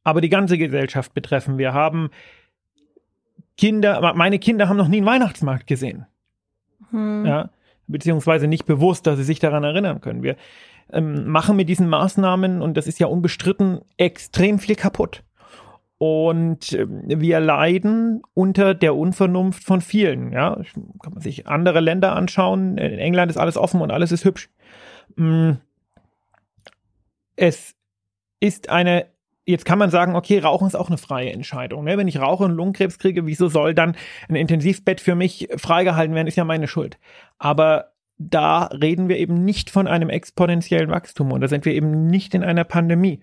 aber 0.03 0.21
die 0.21 0.29
ganze 0.29 0.57
Gesellschaft 0.57 1.15
betreffen. 1.15 1.59
Wir 1.59 1.73
haben 1.73 2.11
Kinder, 3.57 4.15
meine 4.15 4.39
Kinder 4.39 4.69
haben 4.69 4.77
noch 4.77 4.89
nie 4.89 4.99
einen 4.99 5.07
Weihnachtsmarkt 5.07 5.67
gesehen. 5.67 6.07
Hm. 6.91 7.27
Ja, 7.27 7.51
beziehungsweise 7.91 8.47
nicht 8.47 8.67
bewusst, 8.67 9.07
dass 9.07 9.17
sie 9.17 9.25
sich 9.25 9.39
daran 9.39 9.65
erinnern 9.65 10.01
können. 10.01 10.23
Wir 10.23 10.37
ähm, 10.93 11.27
machen 11.29 11.57
mit 11.57 11.69
diesen 11.69 11.89
Maßnahmen, 11.89 12.63
und 12.63 12.77
das 12.77 12.87
ist 12.87 12.99
ja 12.99 13.07
unbestritten, 13.07 13.81
extrem 13.97 14.59
viel 14.59 14.77
kaputt. 14.77 15.23
Und 15.99 16.73
äh, 16.73 16.87
wir 16.89 17.41
leiden 17.41 18.23
unter 18.33 18.75
der 18.75 18.97
Unvernunft 18.97 19.65
von 19.65 19.81
vielen. 19.81 20.33
Ja, 20.33 20.59
kann 21.03 21.13
man 21.13 21.21
sich 21.21 21.47
andere 21.47 21.81
Länder 21.81 22.17
anschauen. 22.17 22.79
In 22.79 22.99
England 22.99 23.31
ist 23.31 23.37
alles 23.37 23.59
offen 23.59 23.81
und 23.83 23.91
alles 23.91 24.11
ist 24.11 24.25
hübsch. 24.25 24.49
Mm. 25.17 25.53
Es 27.37 27.75
ist 28.41 28.71
eine 28.71 29.07
Jetzt 29.51 29.65
kann 29.65 29.79
man 29.79 29.91
sagen, 29.91 30.15
okay, 30.15 30.39
Rauchen 30.39 30.67
ist 30.67 30.75
auch 30.75 30.89
eine 30.89 30.99
freie 30.99 31.33
Entscheidung. 31.33 31.85
Ne? 31.85 31.99
Wenn 31.99 32.09
ich 32.09 32.21
rauche 32.21 32.45
und 32.45 32.53
Lungenkrebs 32.53 32.99
kriege, 32.99 33.27
wieso 33.27 33.49
soll 33.49 33.75
dann 33.75 33.97
ein 34.29 34.37
Intensivbett 34.37 35.01
für 35.01 35.15
mich 35.15 35.49
freigehalten 35.57 36.15
werden? 36.15 36.27
Ist 36.27 36.37
ja 36.37 36.45
meine 36.45 36.69
Schuld. 36.69 36.99
Aber 37.39 37.93
da 38.19 38.67
reden 38.67 39.09
wir 39.09 39.19
eben 39.19 39.45
nicht 39.45 39.71
von 39.71 39.87
einem 39.87 40.11
exponentiellen 40.11 40.91
Wachstum 40.91 41.33
und 41.33 41.41
da 41.41 41.49
sind 41.49 41.65
wir 41.65 41.73
eben 41.73 42.07
nicht 42.07 42.35
in 42.35 42.45
einer 42.45 42.65
Pandemie. 42.65 43.21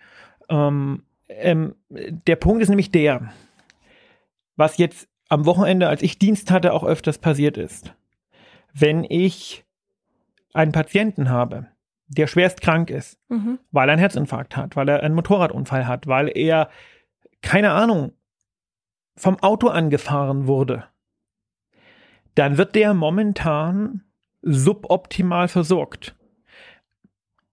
Ähm, 0.49 1.03
ähm, 1.29 1.75
der 1.89 2.35
Punkt 2.35 2.63
ist 2.63 2.69
nämlich 2.69 2.91
der, 2.91 3.31
was 4.55 4.77
jetzt 4.77 5.07
am 5.29 5.45
Wochenende, 5.45 5.87
als 5.87 6.01
ich 6.01 6.17
Dienst 6.17 6.51
hatte, 6.51 6.73
auch 6.73 6.83
öfters 6.83 7.19
passiert 7.19 7.57
ist. 7.57 7.93
Wenn 8.73 9.03
ich 9.03 9.65
einen 10.53 10.71
Patienten 10.71 11.29
habe, 11.29 11.67
der 12.07 12.27
schwerst 12.27 12.61
krank 12.61 12.89
ist, 12.89 13.19
mhm. 13.29 13.59
weil 13.71 13.89
er 13.89 13.93
einen 13.93 13.99
Herzinfarkt 13.99 14.55
hat, 14.55 14.75
weil 14.75 14.87
er 14.89 15.03
einen 15.03 15.15
Motorradunfall 15.15 15.87
hat, 15.87 16.07
weil 16.07 16.31
er, 16.35 16.69
keine 17.41 17.71
Ahnung, 17.71 18.13
vom 19.15 19.37
Auto 19.39 19.67
angefahren 19.67 20.47
wurde, 20.47 20.85
dann 22.35 22.57
wird 22.57 22.75
der 22.75 22.93
momentan 22.93 24.03
suboptimal 24.41 25.47
versorgt. 25.47 26.15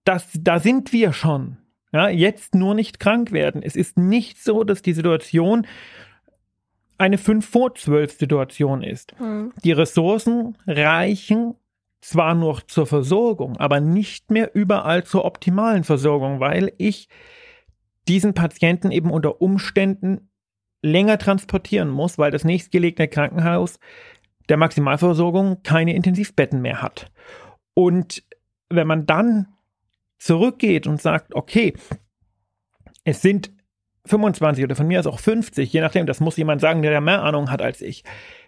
Das, 0.03 0.29
da 0.33 0.59
sind 0.59 0.93
wir 0.93 1.11
schon. 1.11 1.57
Ja, 1.91 2.09
jetzt 2.09 2.53
nur 2.53 2.75
nicht 2.75 2.99
krank 2.99 3.31
werden. 3.31 3.63
Es 3.63 3.75
ist 3.75 3.97
nicht 3.97 4.43
so, 4.43 4.63
dass 4.63 4.81
die 4.81 4.93
Situation 4.93 5.65
eine 6.97 7.17
5 7.17 7.45
vor 7.47 7.73
12 7.73 8.17
Situation 8.17 8.83
ist. 8.83 9.19
Mhm. 9.19 9.53
Die 9.63 9.71
Ressourcen 9.71 10.57
reichen 10.67 11.55
zwar 12.05 12.35
noch 12.35 12.61
zur 12.61 12.85
Versorgung, 12.85 13.57
aber 13.57 13.79
nicht 13.79 14.29
mehr 14.29 14.53
überall 14.53 15.03
zur 15.03 15.25
optimalen 15.25 15.83
Versorgung, 15.83 16.39
weil 16.39 16.71
ich 16.77 17.09
diesen 18.07 18.35
Patienten 18.35 18.91
eben 18.91 19.09
unter 19.09 19.41
Umständen 19.41 20.29
länger 20.83 21.17
transportieren 21.17 21.89
muss, 21.89 22.19
weil 22.19 22.29
das 22.29 22.43
nächstgelegene 22.43 23.07
Krankenhaus 23.07 23.79
der 24.49 24.57
Maximalversorgung 24.57 25.63
keine 25.63 25.95
Intensivbetten 25.95 26.61
mehr 26.61 26.83
hat. 26.83 27.11
Und 27.73 28.23
wenn 28.69 28.85
man 28.85 29.07
dann 29.07 29.47
zurückgeht 30.19 30.85
und 30.85 31.01
sagt, 31.01 31.33
okay, 31.33 31.73
es 33.03 33.23
sind 33.23 33.51
25 34.05 34.63
oder 34.63 34.75
von 34.75 34.85
mir 34.85 34.99
aus 34.99 35.07
auch 35.07 35.19
50, 35.19 35.73
je 35.73 35.81
nachdem, 35.81 36.05
das 36.05 36.19
muss 36.19 36.37
jemand 36.37 36.61
sagen, 36.61 36.83
der 36.83 37.01
mehr 37.01 37.23
Ahnung 37.23 37.49
hat 37.49 37.63
als 37.63 37.81
ich, 37.81 38.03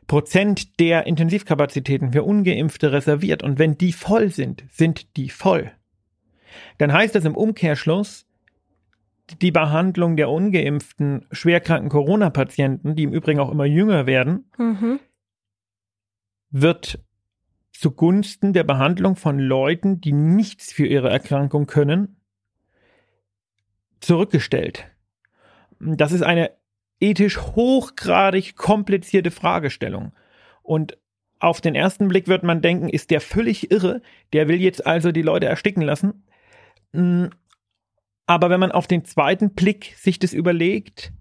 Prozent 0.07 0.79
der 0.79 1.05
Intensivkapazitäten 1.05 2.13
für 2.13 2.23
ungeimpfte 2.23 2.91
reserviert 2.91 3.43
und 3.43 3.59
wenn 3.59 3.77
die 3.77 3.91
voll 3.91 4.29
sind, 4.29 4.63
sind 4.71 5.17
die 5.17 5.29
voll. 5.29 5.71
Dann 6.77 6.93
heißt 6.93 7.13
das 7.13 7.25
im 7.25 7.35
Umkehrschluss, 7.35 8.25
die 9.41 9.51
Behandlung 9.51 10.15
der 10.15 10.29
ungeimpften, 10.29 11.25
schwerkranken 11.31 11.89
Corona-Patienten, 11.89 12.95
die 12.95 13.03
im 13.03 13.13
Übrigen 13.13 13.41
auch 13.41 13.51
immer 13.51 13.65
jünger 13.65 14.05
werden, 14.05 14.49
mhm. 14.57 14.99
wird 16.49 17.03
zugunsten 17.73 18.53
der 18.53 18.63
Behandlung 18.63 19.17
von 19.17 19.37
Leuten, 19.37 19.99
die 19.99 20.13
nichts 20.13 20.71
für 20.71 20.87
ihre 20.87 21.09
Erkrankung 21.09 21.67
können, 21.67 22.21
zurückgestellt. 23.99 24.85
Das 25.79 26.11
ist 26.11 26.23
eine 26.23 26.51
ethisch 26.99 27.37
hochgradig 27.39 28.55
komplizierte 28.55 29.31
Fragestellung. 29.31 30.11
Und 30.63 30.97
auf 31.39 31.61
den 31.61 31.75
ersten 31.75 32.07
Blick 32.07 32.27
wird 32.27 32.43
man 32.43 32.61
denken, 32.61 32.89
ist 32.89 33.11
der 33.11 33.21
völlig 33.21 33.71
irre, 33.71 34.01
der 34.33 34.47
will 34.47 34.59
jetzt 34.61 34.85
also 34.85 35.11
die 35.11 35.21
Leute 35.21 35.45
ersticken 35.45 35.83
lassen. 35.83 36.23
Hm, 36.93 37.29
aber 38.25 38.49
wenn 38.49 38.59
man 38.59 38.71
auf 38.71 38.87
den 38.87 39.05
zweiten 39.05 39.51
Blick 39.51 39.95
sich 39.97 40.19
das 40.19 40.33
überlegt 40.33 41.13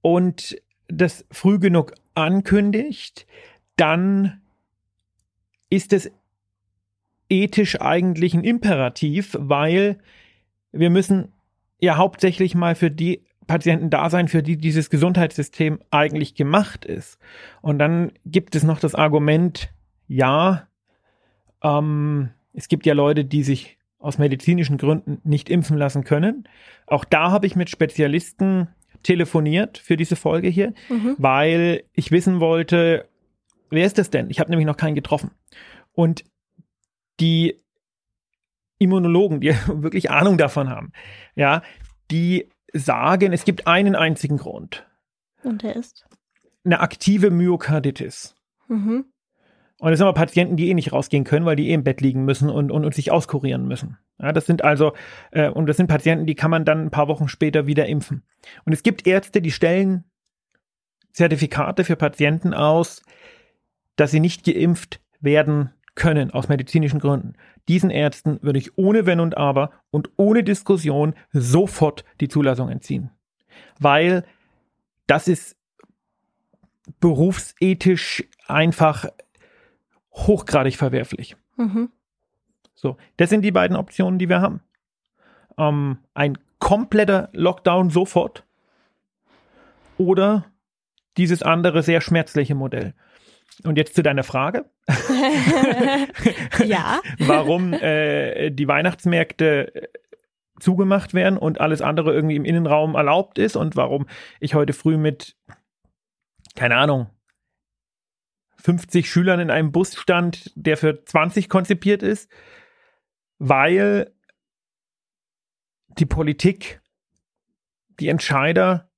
und 0.00 0.56
das 0.88 1.24
früh 1.30 1.58
genug 1.58 1.94
ankündigt, 2.14 3.26
dann 3.76 4.40
ist 5.70 5.92
es 5.92 6.10
ethisch 7.28 7.80
eigentlich 7.80 8.34
ein 8.34 8.44
Imperativ, 8.44 9.36
weil 9.38 9.98
wir 10.72 10.90
müssen 10.90 11.32
ja 11.80 11.96
hauptsächlich 11.96 12.54
mal 12.54 12.74
für 12.74 12.90
die 12.90 13.22
Patienten 13.46 13.90
da 13.90 14.10
sein, 14.10 14.28
für 14.28 14.42
die 14.42 14.56
dieses 14.56 14.90
Gesundheitssystem 14.90 15.80
eigentlich 15.90 16.34
gemacht 16.34 16.84
ist. 16.84 17.18
Und 17.60 17.78
dann 17.78 18.12
gibt 18.24 18.54
es 18.54 18.62
noch 18.62 18.78
das 18.80 18.94
Argument, 18.94 19.72
ja, 20.08 20.68
ähm, 21.62 22.30
es 22.52 22.68
gibt 22.68 22.86
ja 22.86 22.94
Leute, 22.94 23.24
die 23.24 23.42
sich 23.42 23.78
aus 23.98 24.18
medizinischen 24.18 24.78
Gründen 24.78 25.20
nicht 25.24 25.48
impfen 25.48 25.76
lassen 25.76 26.04
können. 26.04 26.48
Auch 26.86 27.04
da 27.04 27.30
habe 27.30 27.46
ich 27.46 27.56
mit 27.56 27.70
Spezialisten 27.70 28.68
telefoniert 29.02 29.78
für 29.78 29.96
diese 29.96 30.16
Folge 30.16 30.48
hier, 30.48 30.74
mhm. 30.88 31.16
weil 31.18 31.84
ich 31.92 32.10
wissen 32.10 32.40
wollte, 32.40 33.08
wer 33.70 33.86
ist 33.86 33.98
das 33.98 34.10
denn? 34.10 34.30
Ich 34.30 34.40
habe 34.40 34.50
nämlich 34.50 34.66
noch 34.66 34.76
keinen 34.76 34.94
getroffen. 34.94 35.30
Und 35.92 36.24
die 37.20 37.56
Immunologen, 38.78 39.40
die 39.40 39.50
wirklich 39.66 40.10
Ahnung 40.10 40.36
davon 40.36 40.68
haben, 40.68 40.92
ja, 41.34 41.62
die 42.10 42.48
sagen, 42.72 43.32
es 43.32 43.44
gibt 43.44 43.66
einen 43.66 43.94
einzigen 43.94 44.38
Grund. 44.38 44.86
Und 45.42 45.62
der 45.62 45.76
ist? 45.76 46.06
Eine 46.64 46.80
aktive 46.80 47.30
Myokarditis. 47.30 48.34
Mhm. 48.68 49.06
Und 49.78 49.90
das 49.90 49.98
sind 49.98 50.06
aber 50.06 50.14
Patienten, 50.14 50.56
die 50.56 50.68
eh 50.68 50.74
nicht 50.74 50.92
rausgehen 50.92 51.24
können, 51.24 51.44
weil 51.44 51.56
die 51.56 51.70
eh 51.70 51.74
im 51.74 51.82
Bett 51.82 52.00
liegen 52.00 52.24
müssen 52.24 52.48
und, 52.48 52.70
und, 52.70 52.84
und 52.84 52.94
sich 52.94 53.10
auskurieren 53.10 53.66
müssen. 53.66 53.98
Ja, 54.20 54.30
das 54.30 54.46
sind 54.46 54.62
also, 54.62 54.92
äh, 55.32 55.48
und 55.48 55.66
das 55.66 55.76
sind 55.76 55.88
Patienten, 55.88 56.24
die 56.24 56.36
kann 56.36 56.52
man 56.52 56.64
dann 56.64 56.84
ein 56.84 56.90
paar 56.90 57.08
Wochen 57.08 57.26
später 57.26 57.66
wieder 57.66 57.86
impfen. 57.86 58.22
Und 58.64 58.72
es 58.72 58.84
gibt 58.84 59.06
Ärzte, 59.06 59.42
die 59.42 59.50
stellen 59.50 60.04
Zertifikate 61.12 61.82
für 61.82 61.96
Patienten 61.96 62.54
aus, 62.54 63.02
dass 63.96 64.12
sie 64.12 64.20
nicht 64.20 64.44
geimpft 64.44 65.00
werden 65.20 65.72
können 65.94 66.30
aus 66.30 66.48
medizinischen 66.48 67.00
Gründen. 67.00 67.34
Diesen 67.68 67.90
Ärzten 67.90 68.38
würde 68.42 68.58
ich 68.58 68.76
ohne 68.78 69.06
Wenn 69.06 69.20
und 69.20 69.36
Aber 69.36 69.72
und 69.90 70.10
ohne 70.16 70.42
Diskussion 70.42 71.14
sofort 71.32 72.04
die 72.20 72.28
Zulassung 72.28 72.68
entziehen. 72.68 73.10
Weil 73.78 74.24
das 75.06 75.28
ist 75.28 75.56
berufsethisch 77.00 78.24
einfach 78.46 79.06
hochgradig 80.12 80.76
verwerflich. 80.76 81.36
Mhm. 81.56 81.90
So, 82.74 82.96
das 83.16 83.30
sind 83.30 83.42
die 83.42 83.52
beiden 83.52 83.76
Optionen, 83.76 84.18
die 84.18 84.28
wir 84.28 84.40
haben. 84.40 84.60
Ähm, 85.58 85.98
ein 86.14 86.38
kompletter 86.58 87.28
Lockdown 87.32 87.90
sofort 87.90 88.44
oder 89.98 90.46
dieses 91.16 91.42
andere 91.42 91.82
sehr 91.82 92.00
schmerzliche 92.00 92.54
Modell. 92.54 92.94
Und 93.64 93.76
jetzt 93.76 93.94
zu 93.94 94.02
deiner 94.02 94.24
Frage. 94.24 94.64
ja. 96.64 97.00
Warum 97.18 97.72
äh, 97.72 98.50
die 98.50 98.66
Weihnachtsmärkte 98.66 99.74
äh, 99.74 99.88
zugemacht 100.60 101.14
werden 101.14 101.38
und 101.38 101.60
alles 101.60 101.82
andere 101.82 102.12
irgendwie 102.12 102.36
im 102.36 102.44
Innenraum 102.44 102.94
erlaubt 102.94 103.38
ist 103.38 103.56
und 103.56 103.76
warum 103.76 104.06
ich 104.40 104.54
heute 104.54 104.72
früh 104.72 104.96
mit, 104.96 105.36
keine 106.54 106.76
Ahnung, 106.76 107.10
50 108.58 109.10
Schülern 109.10 109.40
in 109.40 109.50
einem 109.50 109.72
Bus 109.72 109.96
stand, 109.96 110.52
der 110.54 110.76
für 110.76 111.04
20 111.04 111.48
konzipiert 111.48 112.02
ist, 112.02 112.30
weil 113.38 114.14
die 115.98 116.06
Politik, 116.06 116.80
die 117.98 118.08
Entscheider 118.08 118.88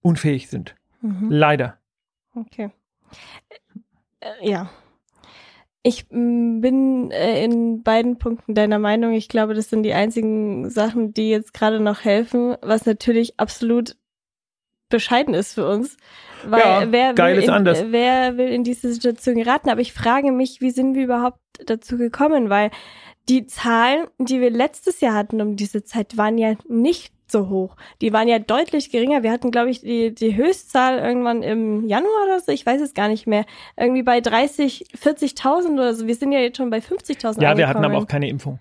unfähig 0.00 0.48
sind. 0.48 0.74
Mhm. 1.02 1.30
Leider. 1.30 1.78
Okay. 2.34 2.70
Äh, 4.24 4.48
ja. 4.48 4.70
Ich 5.82 6.06
mm, 6.10 6.60
bin 6.60 7.10
äh, 7.10 7.44
in 7.44 7.82
beiden 7.82 8.18
Punkten 8.18 8.54
deiner 8.54 8.78
Meinung. 8.78 9.12
Ich 9.12 9.28
glaube, 9.28 9.54
das 9.54 9.68
sind 9.68 9.82
die 9.82 9.92
einzigen 9.92 10.70
Sachen, 10.70 11.12
die 11.12 11.30
jetzt 11.30 11.52
gerade 11.52 11.80
noch 11.80 12.04
helfen, 12.04 12.56
was 12.62 12.86
natürlich 12.86 13.38
absolut 13.38 13.96
bescheiden 14.88 15.34
ist 15.34 15.54
für 15.54 15.68
uns. 15.68 15.96
Weil 16.44 16.60
ja, 16.60 16.92
wer, 16.92 17.16
will 17.16 17.42
in, 17.42 17.92
wer 17.92 18.36
will 18.36 18.48
in 18.48 18.64
diese 18.64 18.92
Situation 18.92 19.36
geraten? 19.36 19.70
Aber 19.70 19.80
ich 19.80 19.92
frage 19.92 20.30
mich, 20.30 20.60
wie 20.60 20.70
sind 20.70 20.94
wir 20.94 21.04
überhaupt 21.04 21.40
dazu 21.66 21.96
gekommen? 21.96 22.50
Weil 22.50 22.70
die 23.28 23.46
Zahlen, 23.46 24.06
die 24.18 24.40
wir 24.40 24.50
letztes 24.50 25.00
Jahr 25.00 25.14
hatten 25.14 25.40
um 25.40 25.56
diese 25.56 25.84
Zeit, 25.84 26.16
waren 26.16 26.36
ja 26.36 26.54
nicht 26.68 27.13
so 27.26 27.48
hoch. 27.48 27.76
Die 28.00 28.12
waren 28.12 28.28
ja 28.28 28.38
deutlich 28.38 28.90
geringer. 28.90 29.22
Wir 29.22 29.32
hatten, 29.32 29.50
glaube 29.50 29.70
ich, 29.70 29.80
die, 29.80 30.14
die 30.14 30.36
Höchstzahl 30.36 30.98
irgendwann 30.98 31.42
im 31.42 31.86
Januar 31.86 32.26
oder 32.26 32.40
so, 32.40 32.52
ich 32.52 32.64
weiß 32.64 32.80
es 32.80 32.94
gar 32.94 33.08
nicht 33.08 33.26
mehr, 33.26 33.44
irgendwie 33.76 34.02
bei 34.02 34.20
30, 34.20 34.86
40.000 34.96 35.72
oder 35.74 35.94
so. 35.94 36.06
Wir 36.06 36.14
sind 36.14 36.32
ja 36.32 36.40
jetzt 36.40 36.56
schon 36.56 36.70
bei 36.70 36.78
50.000. 36.78 37.42
Ja, 37.42 37.56
wir 37.56 37.68
hatten 37.68 37.84
aber 37.84 37.98
auch 37.98 38.06
keine 38.06 38.28
Impfung. 38.28 38.58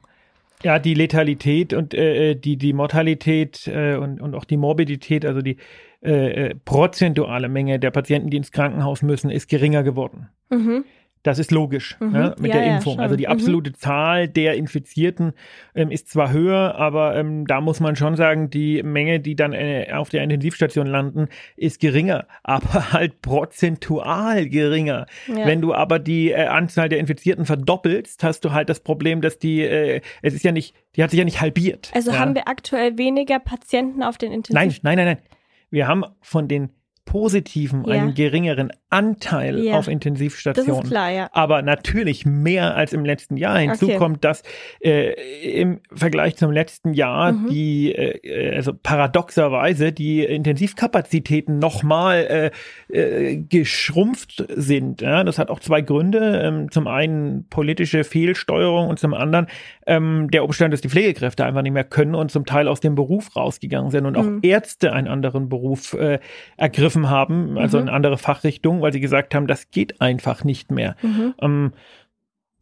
Ja, 0.63 0.79
die 0.79 0.93
Letalität 0.93 1.73
und 1.73 1.93
äh, 1.93 2.31
äh, 2.31 2.35
die, 2.35 2.55
die 2.55 2.71
Mortalität 2.71 3.67
äh, 3.67 3.95
und, 3.95 4.21
und 4.21 4.33
auch 4.33 4.45
die 4.45 4.55
Morbidität, 4.55 5.25
also 5.25 5.41
die 5.41 5.57
äh, 6.01 6.47
äh, 6.49 6.55
prozentuale 6.55 7.49
Menge 7.49 7.79
der 7.79 7.91
Patienten, 7.91 8.29
die 8.29 8.37
ins 8.37 8.51
Krankenhaus 8.51 9.01
müssen, 9.01 9.29
ist 9.29 9.49
geringer 9.49 9.83
geworden. 9.83 10.29
Mhm. 10.49 10.85
Das 11.23 11.39
ist 11.39 11.51
logisch 11.51 11.97
mhm. 12.01 12.15
ja, 12.15 12.35
mit 12.37 12.53
ja, 12.53 12.59
der 12.59 12.75
Impfung. 12.75 12.97
Ja, 12.97 13.03
also 13.03 13.15
die 13.15 13.25
mhm. 13.25 13.31
absolute 13.31 13.69
mhm. 13.71 13.75
Zahl 13.75 14.27
der 14.27 14.55
Infizierten 14.55 15.33
ähm, 15.73 15.89
ist 15.89 16.09
zwar 16.09 16.31
höher, 16.31 16.75
aber 16.75 17.15
ähm, 17.15 17.47
da 17.47 17.61
muss 17.61 17.79
man 17.79 17.95
schon 17.95 18.17
sagen, 18.17 18.49
die 18.49 18.83
Menge, 18.83 19.21
die 19.21 19.35
dann 19.35 19.53
äh, 19.53 19.87
auf 19.93 20.09
der 20.09 20.21
Intensivstation 20.23 20.85
landen, 20.85 21.29
ist 21.55 21.79
geringer, 21.79 22.27
aber 22.43 22.91
halt 22.91 23.21
prozentual 23.21 24.47
geringer. 24.49 25.05
Wenn 25.27 25.61
du 25.61 25.73
aber 25.73 25.99
die 25.99 26.31
äh, 26.31 26.45
Anzahl 26.45 26.89
der 26.89 26.99
Infizierten 26.99 27.45
verdoppelst, 27.45 28.23
hast 28.23 28.43
du 28.43 28.51
halt 28.51 28.67
das 28.69 28.81
Problem, 28.81 29.21
dass 29.21 29.39
die, 29.39 29.61
äh, 29.61 30.01
es 30.21 30.33
ist 30.33 30.43
ja 30.43 30.51
nicht, 30.51 30.75
die 30.95 31.03
hat 31.03 31.11
sich 31.11 31.19
ja 31.19 31.25
nicht 31.25 31.39
halbiert. 31.39 31.89
Also 31.95 32.17
haben 32.19 32.35
wir 32.35 32.49
aktuell 32.49 32.97
weniger 32.97 33.39
Patienten 33.39 34.03
auf 34.03 34.17
den 34.17 34.33
Intensivstationen? 34.33 34.79
Nein, 34.83 34.97
nein, 34.97 35.05
nein, 35.05 35.17
nein. 35.17 35.39
Wir 35.69 35.87
haben 35.87 36.03
von 36.21 36.47
den 36.47 36.69
Positiven 37.05 37.83
ja. 37.85 37.93
einen 37.93 38.13
geringeren 38.13 38.71
Anteil 38.89 39.59
ja. 39.59 39.73
auf 39.73 39.87
Intensivstationen. 39.87 40.75
Das 40.75 40.83
ist 40.83 40.89
klar, 40.89 41.11
ja. 41.11 41.29
Aber 41.33 41.61
natürlich 41.61 42.25
mehr 42.25 42.75
als 42.75 42.93
im 42.93 43.03
letzten 43.03 43.37
Jahr. 43.37 43.57
Hinzu 43.57 43.85
okay. 43.85 43.97
kommt, 43.97 44.23
dass 44.23 44.43
äh, 44.79 45.13
im 45.59 45.81
Vergleich 45.91 46.37
zum 46.37 46.51
letzten 46.51 46.93
Jahr 46.93 47.33
mhm. 47.33 47.49
die, 47.49 47.91
äh, 47.91 48.55
also 48.55 48.71
paradoxerweise, 48.73 49.91
die 49.91 50.23
Intensivkapazitäten 50.23 51.59
nochmal 51.59 52.51
äh, 52.91 52.97
äh, 52.97 53.37
geschrumpft 53.37 54.45
sind. 54.55 55.01
Ja? 55.01 55.23
Das 55.23 55.39
hat 55.39 55.49
auch 55.49 55.59
zwei 55.59 55.81
Gründe. 55.81 56.41
Ähm, 56.43 56.71
zum 56.71 56.87
einen 56.87 57.47
politische 57.49 58.03
Fehlsteuerung 58.03 58.87
und 58.87 58.99
zum 58.99 59.13
anderen 59.13 59.47
ähm, 59.87 60.29
der 60.31 60.45
Umstand, 60.45 60.71
dass 60.71 60.81
die 60.81 60.89
Pflegekräfte 60.89 61.43
einfach 61.45 61.63
nicht 61.63 61.73
mehr 61.73 61.83
können 61.83 62.15
und 62.15 62.31
zum 62.31 62.45
Teil 62.45 62.67
aus 62.67 62.79
dem 62.79 62.95
Beruf 62.95 63.35
rausgegangen 63.35 63.91
sind 63.91 64.05
und 64.05 64.17
mhm. 64.17 64.37
auch 64.39 64.43
Ärzte 64.43 64.93
einen 64.93 65.07
anderen 65.07 65.49
Beruf 65.49 65.93
äh, 65.93 66.19
ergriffen 66.57 66.92
ergriffen 66.93 67.09
haben, 67.09 67.57
also 67.57 67.77
mhm. 67.77 67.87
eine 67.87 67.93
andere 67.93 68.17
Fachrichtung, 68.17 68.81
weil 68.81 68.93
sie 68.93 68.99
gesagt 68.99 69.35
haben, 69.35 69.47
das 69.47 69.71
geht 69.71 70.01
einfach 70.01 70.43
nicht 70.43 70.71
mehr. 70.71 70.95
Mhm. 71.01 71.33
Ähm, 71.41 71.73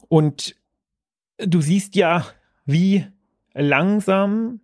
und 0.07 0.55
du 1.37 1.61
siehst 1.61 1.95
ja, 1.95 2.25
wie 2.65 3.05
langsam 3.53 4.61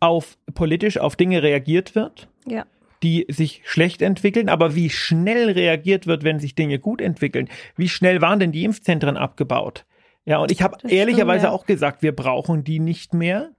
auf 0.00 0.36
politisch 0.54 0.98
auf 0.98 1.16
Dinge 1.16 1.42
reagiert 1.42 1.94
wird. 1.94 2.28
Ja 2.46 2.64
die 3.02 3.26
sich 3.28 3.60
schlecht 3.66 4.00
entwickeln, 4.00 4.48
aber 4.48 4.74
wie 4.74 4.88
schnell 4.88 5.50
reagiert 5.50 6.06
wird, 6.06 6.24
wenn 6.24 6.40
sich 6.40 6.54
Dinge 6.54 6.78
gut 6.78 7.02
entwickeln. 7.02 7.46
Wie 7.76 7.90
schnell 7.90 8.22
waren 8.22 8.40
denn 8.40 8.52
die 8.52 8.64
Impfzentren 8.64 9.18
abgebaut? 9.18 9.84
Ja, 10.24 10.38
und 10.38 10.50
ich 10.50 10.62
habe 10.62 10.78
ehrlicherweise 10.88 11.40
stimmt, 11.40 11.52
ja. 11.52 11.58
auch 11.58 11.66
gesagt, 11.66 12.02
wir 12.02 12.16
brauchen 12.16 12.64
die 12.64 12.80
nicht 12.80 13.12
mehr. 13.12 13.50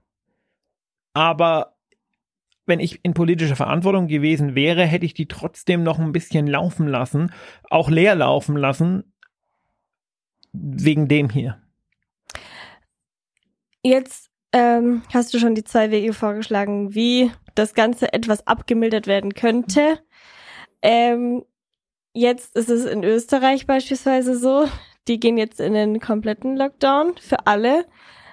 Aber 1.14 1.77
wenn 2.68 2.80
ich 2.80 3.00
in 3.02 3.14
politischer 3.14 3.56
Verantwortung 3.56 4.06
gewesen 4.06 4.54
wäre, 4.54 4.84
hätte 4.84 5.06
ich 5.06 5.14
die 5.14 5.26
trotzdem 5.26 5.82
noch 5.82 5.98
ein 5.98 6.12
bisschen 6.12 6.46
laufen 6.46 6.86
lassen, 6.86 7.32
auch 7.68 7.90
leer 7.90 8.14
laufen 8.14 8.56
lassen, 8.56 9.12
wegen 10.52 11.08
dem 11.08 11.30
hier. 11.30 11.60
Jetzt 13.82 14.30
ähm, 14.52 15.02
hast 15.12 15.32
du 15.34 15.38
schon 15.38 15.54
die 15.54 15.64
zwei 15.64 15.90
Wege 15.90 16.12
vorgeschlagen, 16.12 16.94
wie 16.94 17.30
das 17.54 17.74
Ganze 17.74 18.12
etwas 18.12 18.46
abgemildert 18.46 19.06
werden 19.06 19.34
könnte. 19.34 19.98
Ähm, 20.82 21.44
jetzt 22.12 22.56
ist 22.56 22.70
es 22.70 22.84
in 22.84 23.04
Österreich 23.04 23.66
beispielsweise 23.66 24.38
so, 24.38 24.66
die 25.06 25.20
gehen 25.20 25.38
jetzt 25.38 25.60
in 25.60 25.74
den 25.74 26.00
kompletten 26.00 26.56
Lockdown 26.56 27.16
für 27.18 27.46
alle. 27.46 27.86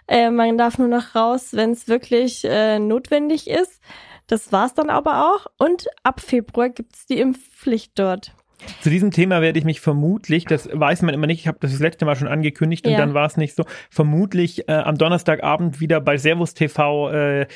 Äh, 0.08 0.30
man 0.30 0.58
darf 0.58 0.78
nur 0.78 0.88
noch 0.88 1.16
raus, 1.16 1.54
wenn 1.54 1.72
es 1.72 1.88
wirklich 1.88 2.44
äh, 2.46 2.80
notwendig 2.80 3.50
ist. 3.50 3.82
Das 4.28 4.52
war's 4.52 4.74
dann 4.74 4.90
aber 4.90 5.32
auch. 5.32 5.48
Und 5.58 5.88
ab 6.04 6.20
Februar 6.20 6.70
gibt's 6.70 7.06
die 7.06 7.20
Impfpflicht 7.20 7.98
dort. 7.98 8.34
Zu 8.82 8.90
diesem 8.90 9.12
Thema 9.12 9.42
werde 9.42 9.60
ich 9.60 9.66
mich 9.66 9.82
vermutlich, 9.82 10.46
das 10.46 10.70
weiß 10.72 11.02
man 11.02 11.14
immer 11.14 11.28
nicht, 11.28 11.42
ich 11.42 11.48
habe 11.48 11.58
das 11.60 11.72
das 11.72 11.82
letzte 11.82 12.06
Mal 12.06 12.16
schon 12.16 12.28
angekündigt 12.28 12.88
und 12.88 12.94
ja. 12.94 13.00
dann 13.00 13.14
war 13.14 13.26
es 13.26 13.38
nicht 13.38 13.56
so, 13.56 13.64
vermutlich 13.90 14.68
äh, 14.70 14.74
am 14.74 14.98
Donnerstagabend 14.98 15.82
wieder 15.82 16.00
bei 16.00 16.18
Servus 16.18 16.54
TV 16.54 17.12
äh, 17.12 17.42
äh, 17.42 17.48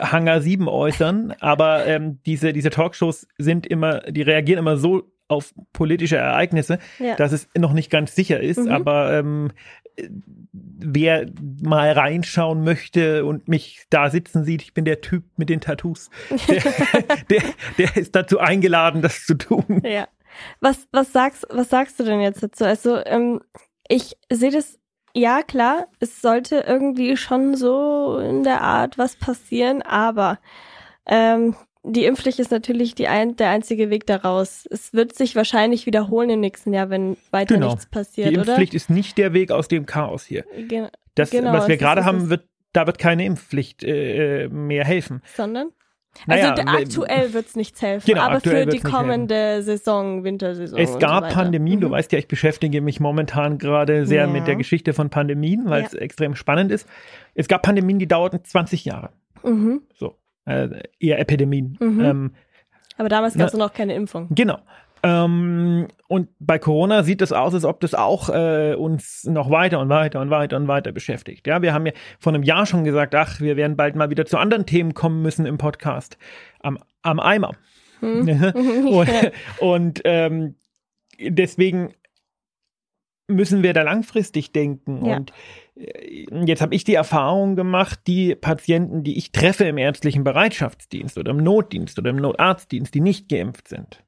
Hangar 0.00 0.40
7 0.40 0.68
äußern. 0.68 1.34
Aber 1.40 1.86
ähm, 1.86 2.18
diese, 2.26 2.52
diese 2.52 2.70
Talkshows 2.70 3.28
sind 3.38 3.66
immer, 3.66 4.00
die 4.00 4.22
reagieren 4.22 4.58
immer 4.58 4.76
so 4.76 5.04
auf 5.28 5.54
politische 5.72 6.16
Ereignisse, 6.16 6.78
ja. 6.98 7.16
dass 7.16 7.32
es 7.32 7.48
noch 7.56 7.72
nicht 7.72 7.90
ganz 7.90 8.14
sicher 8.14 8.40
ist. 8.40 8.60
Mhm. 8.60 8.68
Aber 8.70 9.12
ähm, 9.12 9.52
wer 10.52 11.26
mal 11.62 11.92
reinschauen 11.92 12.62
möchte 12.62 13.24
und 13.24 13.48
mich 13.48 13.86
da 13.90 14.10
sitzen 14.10 14.44
sieht, 14.44 14.62
ich 14.62 14.74
bin 14.74 14.84
der 14.84 15.00
Typ 15.00 15.24
mit 15.36 15.48
den 15.48 15.60
Tattoos, 15.60 16.10
der, 16.48 16.62
der, 17.30 17.42
der 17.78 17.96
ist 17.96 18.14
dazu 18.14 18.38
eingeladen, 18.38 19.02
das 19.02 19.24
zu 19.24 19.34
tun. 19.34 19.82
Ja. 19.84 20.08
Was, 20.60 20.86
was, 20.92 21.12
sagst, 21.12 21.46
was 21.48 21.70
sagst 21.70 21.98
du 21.98 22.04
denn 22.04 22.20
jetzt 22.20 22.42
dazu? 22.42 22.64
Also, 22.64 23.02
ähm, 23.06 23.40
ich 23.88 24.16
sehe 24.30 24.50
das, 24.50 24.78
ja 25.14 25.42
klar, 25.42 25.86
es 25.98 26.20
sollte 26.20 26.64
irgendwie 26.66 27.16
schon 27.16 27.56
so 27.56 28.18
in 28.18 28.42
der 28.42 28.60
Art 28.60 28.98
was 28.98 29.16
passieren, 29.16 29.80
aber 29.80 30.38
ähm, 31.06 31.56
die 31.86 32.04
Impfpflicht 32.04 32.38
ist 32.38 32.50
natürlich 32.50 32.94
die 32.94 33.08
ein, 33.08 33.36
der 33.36 33.50
einzige 33.50 33.90
Weg 33.90 34.06
daraus. 34.06 34.66
Es 34.70 34.92
wird 34.92 35.14
sich 35.14 35.36
wahrscheinlich 35.36 35.86
wiederholen 35.86 36.30
im 36.30 36.40
nächsten 36.40 36.72
Jahr, 36.72 36.90
wenn 36.90 37.16
weiter 37.30 37.54
genau. 37.54 37.68
nichts 37.68 37.86
passiert, 37.86 38.30
Die 38.30 38.34
Impfpflicht 38.34 38.72
oder? 38.72 38.76
ist 38.76 38.90
nicht 38.90 39.18
der 39.18 39.32
Weg 39.32 39.52
aus 39.52 39.68
dem 39.68 39.86
Chaos 39.86 40.24
hier. 40.24 40.44
Gen 40.68 40.88
das, 41.14 41.30
genau, 41.30 41.52
was 41.52 41.68
wir 41.68 41.78
gerade 41.78 42.04
haben, 42.04 42.28
wird, 42.28 42.44
da 42.72 42.86
wird 42.86 42.98
keine 42.98 43.24
Impfpflicht 43.24 43.82
äh, 43.84 44.48
mehr 44.48 44.84
helfen. 44.84 45.22
Sondern? 45.34 45.70
Naja, 46.26 46.54
also 46.54 47.02
aktuell 47.02 47.32
wird 47.34 47.46
es 47.46 47.56
nichts 47.56 47.82
helfen, 47.82 48.06
genau, 48.06 48.22
aber 48.22 48.40
für 48.40 48.64
die 48.64 48.80
kommende 48.80 49.62
Saison, 49.62 50.24
Wintersaison. 50.24 50.78
Es 50.78 50.98
gab 50.98 51.28
so 51.30 51.34
Pandemien, 51.34 51.78
mhm. 51.78 51.82
du 51.82 51.90
weißt 51.90 52.10
ja, 52.12 52.18
ich 52.18 52.26
beschäftige 52.26 52.80
mich 52.80 53.00
momentan 53.00 53.58
gerade 53.58 54.06
sehr 54.06 54.22
ja. 54.22 54.26
mit 54.26 54.46
der 54.46 54.56
Geschichte 54.56 54.94
von 54.94 55.10
Pandemien, 55.10 55.64
weil 55.66 55.84
es 55.84 55.92
extrem 55.92 56.34
spannend 56.34 56.72
ist. 56.72 56.88
Es 57.34 57.48
gab 57.48 57.62
Pandemien, 57.62 57.98
die 57.98 58.08
dauerten 58.08 58.42
20 58.42 58.86
Jahre. 58.86 59.10
Mhm. 59.42 59.82
So 59.94 60.16
äh, 60.46 60.68
eher 60.98 61.18
Epidemien. 61.18 61.76
Mhm. 61.80 62.04
Ähm, 62.04 62.30
Aber 62.96 63.08
damals 63.08 63.34
gab 63.34 63.48
es 63.48 63.52
ne, 63.52 63.58
noch 63.58 63.72
keine 63.72 63.94
Impfung. 63.94 64.28
Genau. 64.30 64.58
Ähm, 65.02 65.88
und 66.08 66.28
bei 66.40 66.58
Corona 66.58 67.02
sieht 67.02 67.22
es 67.22 67.32
aus, 67.32 67.54
als 67.54 67.64
ob 67.64 67.80
das 67.80 67.94
auch 67.94 68.28
äh, 68.28 68.74
uns 68.74 69.24
noch 69.24 69.50
weiter 69.50 69.78
und 69.80 69.88
weiter 69.88 70.20
und 70.20 70.30
weiter 70.30 70.56
und 70.56 70.68
weiter 70.68 70.92
beschäftigt. 70.92 71.46
Ja, 71.46 71.62
wir 71.62 71.72
haben 71.72 71.86
ja 71.86 71.92
vor 72.18 72.32
einem 72.32 72.42
Jahr 72.42 72.66
schon 72.66 72.84
gesagt, 72.84 73.14
ach, 73.14 73.40
wir 73.40 73.56
werden 73.56 73.76
bald 73.76 73.94
mal 73.94 74.10
wieder 74.10 74.24
zu 74.26 74.38
anderen 74.38 74.66
Themen 74.66 74.94
kommen 74.94 75.22
müssen 75.22 75.46
im 75.46 75.58
Podcast. 75.58 76.18
Am, 76.60 76.78
am 77.02 77.20
Eimer. 77.20 77.52
Hm. 78.00 78.26
und, 78.88 79.10
und 79.60 80.00
ähm, 80.04 80.56
deswegen 81.20 81.92
müssen 83.28 83.62
wir 83.62 83.72
da 83.72 83.82
langfristig 83.82 84.52
denken. 84.52 85.04
Ja. 85.04 85.16
Und 85.16 85.32
äh, 85.76 86.26
jetzt 86.44 86.60
habe 86.60 86.74
ich 86.74 86.84
die 86.84 86.94
Erfahrung 86.94 87.56
gemacht, 87.56 88.00
die 88.06 88.34
Patienten, 88.34 89.02
die 89.02 89.18
ich 89.18 89.32
treffe 89.32 89.64
im 89.64 89.78
ärztlichen 89.78 90.24
Bereitschaftsdienst 90.24 91.18
oder 91.18 91.32
im 91.32 91.38
Notdienst 91.38 91.98
oder 91.98 92.10
im 92.10 92.16
Notarztdienst, 92.16 92.94
die 92.94 93.00
nicht 93.00 93.28
geimpft 93.28 93.68
sind, 93.68 94.04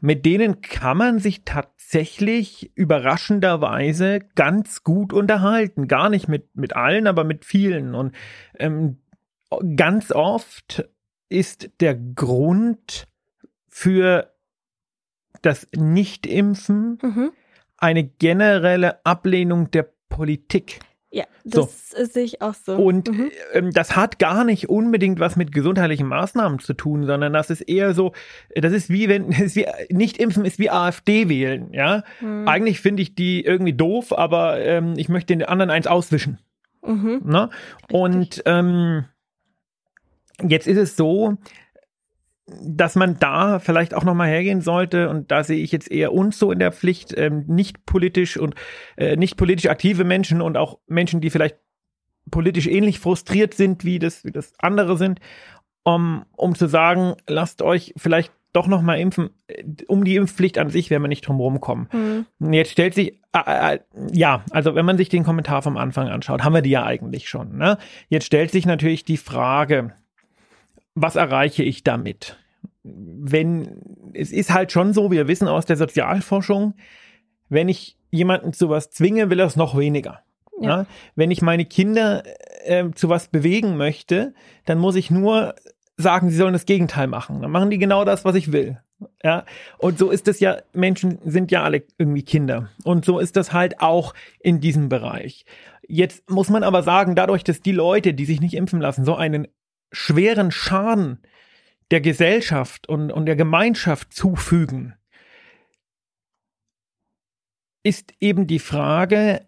mit 0.00 0.26
denen 0.26 0.60
kann 0.60 0.98
man 0.98 1.18
sich 1.18 1.44
tatsächlich 1.44 2.70
überraschenderweise 2.74 4.20
ganz 4.34 4.82
gut 4.82 5.12
unterhalten. 5.12 5.88
Gar 5.88 6.10
nicht 6.10 6.28
mit, 6.28 6.54
mit 6.54 6.76
allen, 6.76 7.06
aber 7.06 7.24
mit 7.24 7.44
vielen. 7.44 7.94
Und 7.94 8.14
ähm, 8.58 8.98
ganz 9.76 10.12
oft 10.12 10.88
ist 11.28 11.70
der 11.80 11.94
Grund 11.94 13.08
für 13.68 14.35
das 15.42 15.68
Nicht-Impfen 15.74 16.98
mhm. 17.02 17.32
eine 17.76 18.04
generelle 18.04 19.04
Ablehnung 19.04 19.70
der 19.70 19.90
Politik. 20.08 20.80
Ja, 21.10 21.24
das 21.44 21.90
so. 21.90 22.04
sehe 22.04 22.24
ich 22.24 22.42
auch 22.42 22.54
so. 22.54 22.76
Und 22.76 23.08
mhm. 23.10 23.30
ähm, 23.54 23.70
das 23.70 23.96
hat 23.96 24.18
gar 24.18 24.44
nicht 24.44 24.68
unbedingt 24.68 25.18
was 25.18 25.36
mit 25.36 25.52
gesundheitlichen 25.52 26.06
Maßnahmen 26.06 26.58
zu 26.58 26.74
tun, 26.74 27.06
sondern 27.06 27.32
das 27.32 27.48
ist 27.48 27.62
eher 27.62 27.94
so, 27.94 28.12
das 28.54 28.72
ist 28.72 28.90
wie 28.90 29.08
wenn, 29.08 29.28
ist 29.30 29.56
wie, 29.56 29.66
nicht 29.88 30.18
impfen 30.18 30.44
ist 30.44 30.58
wie 30.58 30.70
AfD 30.70 31.28
wählen, 31.28 31.72
ja. 31.72 32.02
Mhm. 32.20 32.46
Eigentlich 32.46 32.80
finde 32.80 33.02
ich 33.02 33.14
die 33.14 33.44
irgendwie 33.44 33.72
doof, 33.72 34.12
aber 34.12 34.60
ähm, 34.60 34.94
ich 34.96 35.08
möchte 35.08 35.34
den 35.34 35.46
anderen 35.46 35.70
eins 35.70 35.86
auswischen. 35.86 36.38
Mhm. 36.84 37.22
Ne? 37.24 37.50
Und 37.90 38.42
ähm, 38.44 39.04
jetzt 40.42 40.66
ist 40.66 40.78
es 40.78 40.96
so, 40.96 41.38
dass 42.46 42.94
man 42.94 43.18
da 43.18 43.58
vielleicht 43.58 43.92
auch 43.94 44.04
nochmal 44.04 44.28
hergehen 44.28 44.60
sollte 44.60 45.08
und 45.08 45.30
da 45.32 45.42
sehe 45.42 45.62
ich 45.62 45.72
jetzt 45.72 45.90
eher 45.90 46.12
uns 46.12 46.38
so 46.38 46.52
in 46.52 46.60
der 46.60 46.72
Pflicht, 46.72 47.12
ähm, 47.16 47.44
nicht 47.48 47.86
politisch 47.86 48.36
und 48.36 48.54
äh, 48.96 49.16
nicht 49.16 49.36
politisch 49.36 49.66
aktive 49.66 50.04
Menschen 50.04 50.40
und 50.40 50.56
auch 50.56 50.78
Menschen, 50.86 51.20
die 51.20 51.30
vielleicht 51.30 51.56
politisch 52.30 52.66
ähnlich 52.66 53.00
frustriert 53.00 53.54
sind, 53.54 53.84
wie 53.84 53.98
das, 53.98 54.24
wie 54.24 54.32
das 54.32 54.52
andere 54.58 54.96
sind, 54.96 55.20
um, 55.82 56.24
um 56.36 56.54
zu 56.54 56.68
sagen, 56.68 57.14
lasst 57.26 57.62
euch 57.62 57.92
vielleicht 57.96 58.32
doch 58.52 58.66
nochmal 58.68 58.98
impfen. 59.00 59.30
Um 59.86 60.04
die 60.04 60.16
Impfpflicht 60.16 60.58
an 60.58 60.70
sich 60.70 60.88
werden 60.88 61.02
wir 61.02 61.08
nicht 61.08 61.26
drum 61.26 61.38
rumkommen. 61.38 61.88
Mhm. 62.38 62.52
Jetzt 62.52 62.70
stellt 62.72 62.94
sich, 62.94 63.20
äh, 63.32 63.74
äh, 63.74 63.78
ja, 64.12 64.44
also 64.50 64.74
wenn 64.74 64.86
man 64.86 64.96
sich 64.96 65.08
den 65.08 65.24
Kommentar 65.24 65.62
vom 65.62 65.76
Anfang 65.76 66.08
anschaut, 66.08 66.42
haben 66.42 66.54
wir 66.54 66.62
die 66.62 66.70
ja 66.70 66.84
eigentlich 66.84 67.28
schon. 67.28 67.58
Ne? 67.58 67.76
Jetzt 68.08 68.24
stellt 68.24 68.50
sich 68.50 68.64
natürlich 68.66 69.04
die 69.04 69.18
Frage, 69.18 69.92
was 70.96 71.14
erreiche 71.14 71.62
ich 71.62 71.84
damit? 71.84 72.36
Wenn, 72.82 73.80
es 74.14 74.32
ist 74.32 74.52
halt 74.52 74.72
schon 74.72 74.92
so, 74.92 75.10
wir 75.10 75.28
wissen 75.28 75.46
aus 75.46 75.66
der 75.66 75.76
Sozialforschung, 75.76 76.74
wenn 77.48 77.68
ich 77.68 77.96
jemanden 78.10 78.52
zu 78.52 78.70
was 78.70 78.90
zwinge, 78.90 79.30
will 79.30 79.38
er 79.38 79.46
es 79.46 79.56
noch 79.56 79.76
weniger. 79.76 80.22
Ja. 80.60 80.68
Ja? 80.68 80.86
Wenn 81.14 81.30
ich 81.30 81.42
meine 81.42 81.66
Kinder 81.66 82.22
äh, 82.64 82.90
zu 82.94 83.08
was 83.08 83.28
bewegen 83.28 83.76
möchte, 83.76 84.34
dann 84.64 84.78
muss 84.78 84.96
ich 84.96 85.10
nur 85.10 85.54
sagen, 85.98 86.30
sie 86.30 86.36
sollen 86.36 86.54
das 86.54 86.66
Gegenteil 86.66 87.06
machen. 87.06 87.42
Dann 87.42 87.50
machen 87.50 87.70
die 87.70 87.78
genau 87.78 88.04
das, 88.04 88.24
was 88.24 88.34
ich 88.34 88.52
will. 88.52 88.78
Ja, 89.22 89.44
und 89.76 89.98
so 89.98 90.10
ist 90.10 90.26
es 90.28 90.40
ja, 90.40 90.56
Menschen 90.72 91.18
sind 91.24 91.50
ja 91.50 91.62
alle 91.62 91.82
irgendwie 91.98 92.22
Kinder. 92.22 92.70
Und 92.84 93.04
so 93.04 93.18
ist 93.18 93.36
das 93.36 93.52
halt 93.52 93.80
auch 93.82 94.14
in 94.40 94.60
diesem 94.60 94.88
Bereich. 94.88 95.44
Jetzt 95.86 96.30
muss 96.30 96.48
man 96.48 96.62
aber 96.62 96.82
sagen, 96.82 97.14
dadurch, 97.14 97.44
dass 97.44 97.60
die 97.60 97.72
Leute, 97.72 98.14
die 98.14 98.24
sich 98.24 98.40
nicht 98.40 98.54
impfen 98.54 98.80
lassen, 98.80 99.04
so 99.04 99.14
einen 99.14 99.48
schweren 99.92 100.50
Schaden 100.50 101.22
der 101.90 102.00
Gesellschaft 102.00 102.88
und, 102.88 103.12
und 103.12 103.26
der 103.26 103.36
Gemeinschaft 103.36 104.12
zufügen, 104.12 104.94
ist 107.82 108.12
eben 108.18 108.46
die 108.46 108.58
Frage, 108.58 109.46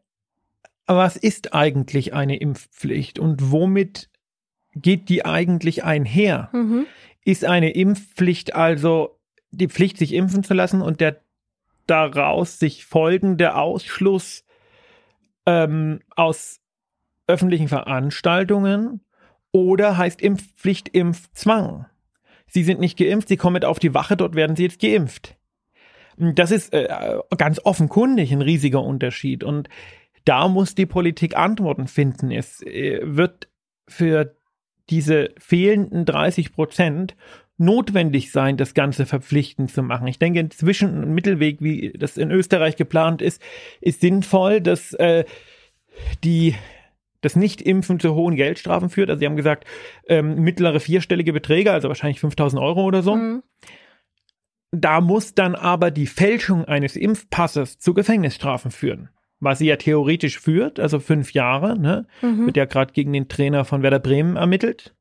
was 0.87 1.16
ist 1.16 1.55
eigentlich 1.55 2.14
eine 2.14 2.38
Impfpflicht 2.38 3.18
und 3.18 3.51
womit 3.51 4.09
geht 4.74 5.09
die 5.09 5.24
eigentlich 5.27 5.85
einher? 5.85 6.48
Mhm. 6.53 6.87
Ist 7.24 7.44
eine 7.44 7.70
Impfpflicht 7.70 8.55
also 8.55 9.18
die 9.51 9.68
Pflicht, 9.68 9.98
sich 9.98 10.12
impfen 10.12 10.44
zu 10.44 10.55
lassen 10.55 10.83
und 10.83 11.01
der 11.01 11.20
daraus 11.87 12.59
sich 12.59 12.85
folgende 12.85 13.55
Ausschluss 13.55 14.44
ähm, 15.46 16.01
aus 16.14 16.61
öffentlichen 17.27 17.68
Veranstaltungen 17.68 19.01
oder 19.52 19.96
heißt 19.96 20.20
Impfpflicht 20.20 20.88
Impfzwang? 20.88 21.87
Sie 22.46 22.64
sind 22.64 22.80
nicht 22.80 22.98
geimpft, 22.98 23.28
Sie 23.28 23.37
kommen 23.37 23.54
mit 23.54 23.64
auf 23.64 23.78
die 23.78 23.94
Wache, 23.94 24.16
dort 24.16 24.34
werden 24.34 24.56
Sie 24.56 24.64
jetzt 24.64 24.80
geimpft. 24.80 25.37
Das 26.16 26.50
ist 26.50 26.72
äh, 26.72 26.88
ganz 27.37 27.61
offenkundig 27.64 28.32
ein 28.32 28.42
riesiger 28.42 28.82
Unterschied 28.82 29.44
und 29.44 29.68
da 30.24 30.48
muss 30.48 30.74
die 30.74 30.87
Politik 30.87 31.37
Antworten 31.37 31.87
finden. 31.87 32.30
Es 32.30 32.62
äh, 32.62 33.00
wird 33.02 33.48
für 33.87 34.34
diese 34.90 35.30
fehlenden 35.38 36.04
30 36.04 36.52
Prozent 36.52 37.14
notwendig 37.58 38.30
sein, 38.30 38.56
das 38.56 38.74
Ganze 38.74 39.04
verpflichtend 39.04 39.72
zu 39.72 39.82
machen. 39.82 40.06
Ich 40.06 40.18
denke, 40.18 40.40
inzwischen 40.40 41.02
ein 41.02 41.14
Mittelweg, 41.14 41.61
wie 41.61 41.92
das 41.96 42.16
in 42.16 42.30
Österreich 42.30 42.76
geplant 42.76 43.20
ist, 43.20 43.42
ist 43.80 44.00
sinnvoll, 44.00 44.61
dass 44.61 44.94
äh, 44.94 45.24
die 46.22 46.54
das 47.20 47.37
Nicht-Impfen 47.37 48.00
zu 48.00 48.14
hohen 48.14 48.37
Geldstrafen 48.37 48.90
führt. 48.90 49.11
Also 49.11 49.20
sie 49.20 49.26
haben 49.26 49.37
gesagt, 49.37 49.64
ähm, 50.07 50.37
mittlere 50.42 50.81
vierstellige 50.81 51.33
Beträge, 51.33 51.72
also 51.72 51.88
wahrscheinlich 51.88 52.20
5000 52.20 52.62
Euro 52.62 52.85
oder 52.85 53.02
so. 53.02 53.16
Mhm. 53.16 53.42
Da 54.70 55.00
muss 55.00 55.35
dann 55.35 55.54
aber 55.54 55.90
die 55.90 56.07
Fälschung 56.07 56.64
eines 56.64 56.94
Impfpasses 56.94 57.78
zu 57.78 57.94
Gefängnisstrafen 57.94 58.70
führen. 58.70 59.09
Was 59.40 59.59
sie 59.59 59.66
ja 59.66 59.76
theoretisch 59.76 60.38
führt, 60.38 60.81
also 60.81 60.98
fünf 60.98 61.33
Jahre, 61.33 61.78
ne? 61.78 62.07
Mhm. 62.22 62.46
Wird 62.46 62.57
ja 62.57 62.64
gerade 62.64 62.92
gegen 62.92 63.12
den 63.12 63.28
Trainer 63.28 63.64
von 63.64 63.83
Werder 63.83 64.00
Bremen 64.00 64.37
ermittelt. 64.37 64.94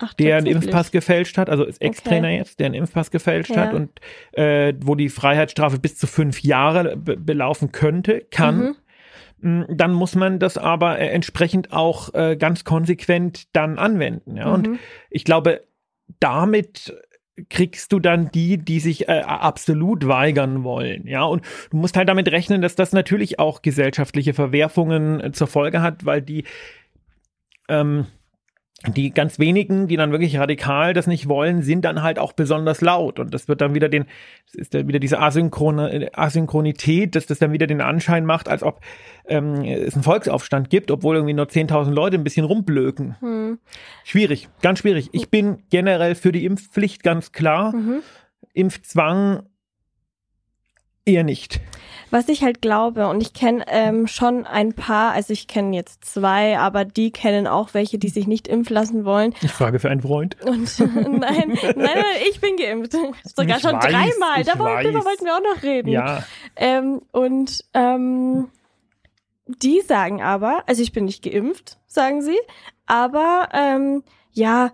Ach, 0.00 0.14
der 0.14 0.36
einen 0.36 0.46
Impfpass 0.46 0.90
gefälscht 0.90 1.38
hat, 1.38 1.50
also 1.50 1.64
ist 1.64 1.80
Ex-Trainer 1.80 2.28
okay. 2.28 2.36
jetzt, 2.36 2.60
der 2.60 2.66
einen 2.66 2.74
Impfpass 2.74 3.10
gefälscht 3.10 3.50
ja. 3.50 3.62
hat 3.62 3.74
und 3.74 4.00
äh, 4.32 4.74
wo 4.80 4.94
die 4.94 5.08
Freiheitsstrafe 5.08 5.78
bis 5.78 5.96
zu 5.96 6.06
fünf 6.06 6.42
Jahre 6.42 6.96
be 6.96 7.16
belaufen 7.16 7.72
könnte, 7.72 8.26
kann. 8.30 8.58
Mhm. 8.58 8.76
Mm, 9.40 9.62
dann 9.68 9.92
muss 9.92 10.14
man 10.14 10.38
das 10.38 10.58
aber 10.58 10.98
äh, 10.98 11.08
entsprechend 11.08 11.72
auch 11.72 12.14
äh, 12.14 12.36
ganz 12.36 12.64
konsequent 12.64 13.54
dann 13.54 13.78
anwenden. 13.78 14.36
Ja? 14.36 14.48
Mhm. 14.48 14.54
Und 14.54 14.78
ich 15.10 15.24
glaube, 15.24 15.64
damit 16.20 16.94
kriegst 17.50 17.92
du 17.92 18.00
dann 18.00 18.30
die, 18.32 18.58
die 18.58 18.80
sich 18.80 19.08
äh, 19.08 19.20
absolut 19.20 20.08
weigern 20.08 20.64
wollen. 20.64 21.06
Ja, 21.06 21.24
und 21.24 21.44
du 21.70 21.76
musst 21.76 21.96
halt 21.96 22.08
damit 22.08 22.30
rechnen, 22.32 22.62
dass 22.62 22.74
das 22.74 22.92
natürlich 22.92 23.38
auch 23.38 23.62
gesellschaftliche 23.62 24.34
Verwerfungen 24.34 25.20
äh, 25.20 25.32
zur 25.32 25.46
Folge 25.46 25.80
hat, 25.80 26.04
weil 26.04 26.20
die 26.20 26.44
ähm, 27.68 28.06
die 28.86 29.10
ganz 29.10 29.40
wenigen, 29.40 29.88
die 29.88 29.96
dann 29.96 30.12
wirklich 30.12 30.38
radikal 30.38 30.94
das 30.94 31.08
nicht 31.08 31.28
wollen, 31.28 31.62
sind 31.62 31.84
dann 31.84 32.02
halt 32.02 32.20
auch 32.20 32.32
besonders 32.32 32.80
laut. 32.80 33.18
Und 33.18 33.34
das 33.34 33.48
wird 33.48 33.60
dann 33.60 33.74
wieder 33.74 33.88
den, 33.88 34.04
das 34.46 34.54
ist 34.54 34.74
dann 34.74 34.86
wieder 34.86 35.00
diese 35.00 35.18
Asynchrone, 35.18 36.10
Asynchronität, 36.12 37.16
dass 37.16 37.26
das 37.26 37.40
dann 37.40 37.52
wieder 37.52 37.66
den 37.66 37.80
Anschein 37.80 38.24
macht, 38.24 38.48
als 38.48 38.62
ob 38.62 38.80
ähm, 39.26 39.64
es 39.64 39.94
einen 39.94 40.04
Volksaufstand 40.04 40.70
gibt, 40.70 40.92
obwohl 40.92 41.16
irgendwie 41.16 41.34
nur 41.34 41.46
10.000 41.46 41.90
Leute 41.90 42.16
ein 42.16 42.24
bisschen 42.24 42.46
rumblöken. 42.46 43.16
Hm. 43.18 43.58
Schwierig, 44.04 44.48
ganz 44.62 44.78
schwierig. 44.78 45.08
Ich 45.10 45.28
bin 45.28 45.64
generell 45.70 46.14
für 46.14 46.30
die 46.30 46.44
Impfpflicht 46.44 47.02
ganz 47.02 47.32
klar. 47.32 47.74
Mhm. 47.74 48.02
Impfzwang 48.52 49.42
eher 51.08 51.24
nicht. 51.24 51.60
Was 52.10 52.28
ich 52.28 52.42
halt 52.42 52.62
glaube, 52.62 53.08
und 53.08 53.20
ich 53.20 53.34
kenne 53.34 53.64
ähm, 53.68 54.06
schon 54.06 54.46
ein 54.46 54.72
paar, 54.72 55.12
also 55.12 55.32
ich 55.32 55.46
kenne 55.46 55.76
jetzt 55.76 56.06
zwei, 56.06 56.58
aber 56.58 56.86
die 56.86 57.10
kennen 57.10 57.46
auch 57.46 57.74
welche, 57.74 57.98
die 57.98 58.08
sich 58.08 58.26
nicht 58.26 58.48
impfen 58.48 58.74
lassen 58.74 59.04
wollen. 59.04 59.34
Ich 59.42 59.52
frage 59.52 59.78
für 59.78 59.90
einen 59.90 60.00
Freund. 60.00 60.36
Und 60.42 60.78
nein, 60.94 61.18
nein, 61.18 61.74
nein, 61.76 62.04
ich 62.30 62.40
bin 62.40 62.56
geimpft. 62.56 62.92
Sogar 63.24 63.58
ich 63.58 63.62
schon 63.62 63.74
weiß, 63.74 63.84
dreimal. 63.84 64.42
Darüber 64.44 65.04
wollten 65.04 65.24
wir 65.24 65.36
auch 65.36 65.54
noch 65.54 65.62
reden. 65.62 65.88
Ja. 65.90 66.24
Ähm, 66.56 67.02
und 67.12 67.64
ähm, 67.74 68.48
die 69.46 69.82
sagen 69.82 70.22
aber, 70.22 70.62
also 70.66 70.82
ich 70.82 70.92
bin 70.92 71.04
nicht 71.04 71.22
geimpft, 71.22 71.78
sagen 71.86 72.22
sie, 72.22 72.38
aber 72.86 73.48
ähm, 73.52 74.02
ja, 74.32 74.70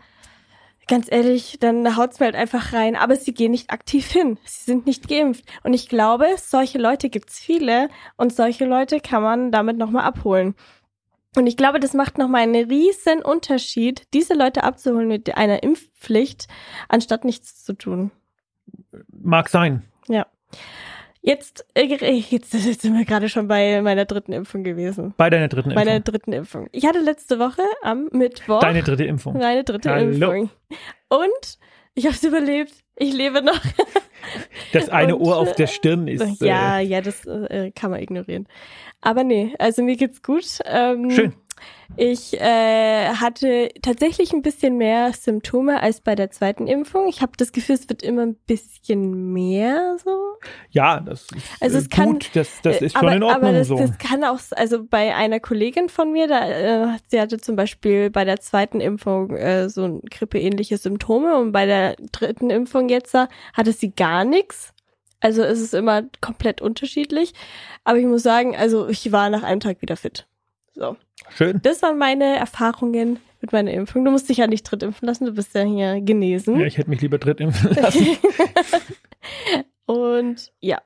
ganz 0.87 1.11
ehrlich, 1.11 1.59
dann 1.61 1.97
haut's 1.97 2.21
mir 2.21 2.27
halt 2.27 2.35
einfach 2.35 2.73
rein. 2.73 2.97
Aber 2.97 3.17
sie 3.17 3.35
gehen 3.35 3.51
nicht 3.51 3.71
aktiv 3.71 4.11
hin. 4.11 4.39
Sie 4.45 4.65
sind 4.65 4.87
nicht 4.87 5.09
geimpft. 5.09 5.45
Und 5.63 5.75
ich 5.75 5.89
glaube, 5.89 6.27
solche 6.37 6.79
Leute 6.79 7.11
gibt's 7.11 7.39
viele 7.39 7.89
und 8.17 8.33
solche 8.33 8.65
Leute 8.65 9.01
kann 9.01 9.23
man 9.23 9.51
damit 9.51 9.77
nochmal 9.77 10.05
abholen. 10.05 10.55
Und 11.37 11.47
ich 11.47 11.57
glaube, 11.57 11.81
das 11.81 11.95
macht 11.95 12.17
nochmal 12.17 12.43
einen 12.43 12.69
riesen 12.69 13.23
Unterschied, 13.23 14.03
diese 14.15 14.35
Leute 14.35 14.63
abzuholen 14.63 15.09
mit 15.09 15.37
einer 15.37 15.63
Impfpflicht, 15.63 16.47
anstatt 16.89 17.25
nichts 17.25 17.65
zu 17.65 17.73
tun. 17.73 18.13
Mag 19.09 19.49
sein. 19.49 19.83
Ja. 20.07 20.27
Jetzt, 21.27 21.65
äh, 21.73 21.85
jetzt, 21.85 22.03
jetzt 22.31 22.83
sind 22.83 22.99
wir 22.99 23.07
gerade 23.07 23.31
schon 23.31 23.49
bei 23.49 23.81
meiner 23.81 24.05
dritten 24.05 24.33
Impfung 24.33 24.63
gewesen. 24.63 25.15
Bei 25.17 25.31
deiner 25.31 25.49
dritten 25.49 25.71
Impfung? 25.71 25.83
Bei 25.83 25.91
Meiner 25.91 26.01
dritten 26.01 26.33
Impfung. 26.35 26.69
Ich 26.71 26.85
hatte 26.85 27.01
letzte 27.01 27.39
Woche 27.39 27.63
am 27.83 28.11
Mittwoch. 28.13 28.61
Deine 28.61 28.83
dritte 28.83 29.05
Impfung. 29.05 29.39
Meine 29.39 29.65
dritte 29.65 29.91
Hallo. 29.91 30.11
Impfung. 30.11 30.51
Und 31.09 31.59
ich 31.95 32.05
habe 32.05 32.15
es 32.15 32.23
überlebt. 32.25 32.75
Ich 32.97 33.13
lebe 33.13 33.43
noch. 33.43 33.59
Das 34.73 34.89
eine 34.89 35.17
Und, 35.17 35.27
Ohr 35.27 35.37
auf 35.37 35.55
der 35.55 35.67
Stirn 35.67 36.09
ist. 36.09 36.41
Ja, 36.41 36.79
äh, 36.79 36.83
ja, 36.83 37.03
das 37.03 37.27
äh, 37.27 37.71
kann 37.73 37.91
man 37.91 38.01
ignorieren. 38.01 38.49
Aber 39.03 39.23
nee, 39.23 39.55
also 39.59 39.83
mir 39.83 39.97
geht's 39.97 40.23
gut. 40.23 40.47
Ähm, 40.65 41.11
Schön. 41.11 41.35
Ich 41.97 42.41
äh, 42.41 43.15
hatte 43.15 43.71
tatsächlich 43.83 44.33
ein 44.33 44.43
bisschen 44.43 44.77
mehr 44.77 45.13
Symptome 45.13 45.81
als 45.81 46.01
bei 46.01 46.15
der 46.15 46.31
zweiten 46.31 46.67
Impfung. 46.67 47.09
Ich 47.09 47.23
habe 47.23 47.33
das 47.37 47.53
Gefühl, 47.53 47.77
es 47.77 47.89
wird 47.89 48.03
immer 48.03 48.23
ein 48.23 48.35
bisschen 48.35 49.33
mehr 49.33 49.97
so. 50.03 50.11
Ja, 50.71 51.01
das 51.01 51.23
ist 51.23 51.33
also 51.61 51.79
es 51.79 51.85
äh, 51.85 51.89
gut, 51.89 51.91
kann, 51.91 52.19
das, 52.35 52.49
das 52.63 52.83
ist 52.83 52.93
schon 52.93 53.07
aber, 53.07 53.17
in 53.17 53.23
Ordnung 53.23 53.49
aber 53.49 53.59
das, 53.59 53.69
so. 53.69 53.77
das 53.77 53.97
kann 53.99 54.25
auch, 54.25 54.39
also 54.53 54.85
bei 54.85 55.15
einer 55.15 55.39
Kollegin 55.39 55.89
von 55.89 56.13
mir, 56.13 56.27
da, 56.27 56.49
äh, 56.49 56.99
sie 57.09 57.21
hatte 57.21 57.39
zum 57.39 57.55
Beispiel 57.55 58.11
bei 58.11 58.25
der 58.25 58.41
zweiten 58.41 58.81
Impfung 58.81 59.31
äh, 59.37 59.69
so 59.69 59.85
ein 59.85 60.01
grippeähnliche 60.11 60.79
Symptome 60.79 61.37
und 61.37 61.53
bei 61.53 61.67
der 61.67 61.97
dritten 62.13 62.51
Impfung 62.51 62.89
jetzt 62.89 63.15
äh, 63.15 63.27
hatte 63.53 63.73
sie 63.73 63.93
gar 63.93 64.25
nichts. 64.25 64.75
Also 65.21 65.43
es 65.43 65.59
ist 65.59 65.73
immer 65.73 66.03
komplett 66.21 66.61
unterschiedlich. 66.61 67.33
Aber 67.83 67.99
ich 67.99 68.05
muss 68.05 68.23
sagen, 68.23 68.55
also 68.57 68.89
ich 68.89 69.11
war 69.11 69.31
nach 69.31 69.43
einem 69.43 69.61
Tag 69.61 69.81
wieder 69.81 69.97
fit. 69.97 70.27
So. 70.75 70.97
Schön. 71.37 71.61
Das 71.63 71.83
waren 71.83 71.99
meine 71.99 72.37
Erfahrungen 72.37 73.21
mit 73.41 73.53
meiner 73.53 73.73
Impfung. 73.73 74.05
Du 74.05 74.11
musst 74.11 74.29
dich 74.29 74.39
ja 74.39 74.47
nicht 74.47 74.65
dritt 74.65 74.83
impfen 74.83 75.07
lassen, 75.07 75.27
du 75.27 75.33
bist 75.33 75.55
ja 75.55 75.63
hier 75.63 76.01
genesen. 76.01 76.59
Ja, 76.59 76.67
ich 76.67 76.79
hätte 76.79 76.91
mich 76.91 77.01
lieber 77.01 77.19
dritt 77.19 77.41
impfen 77.41 77.75
lassen. 77.75 78.07
Und 79.87 80.53
ja. 80.61 80.81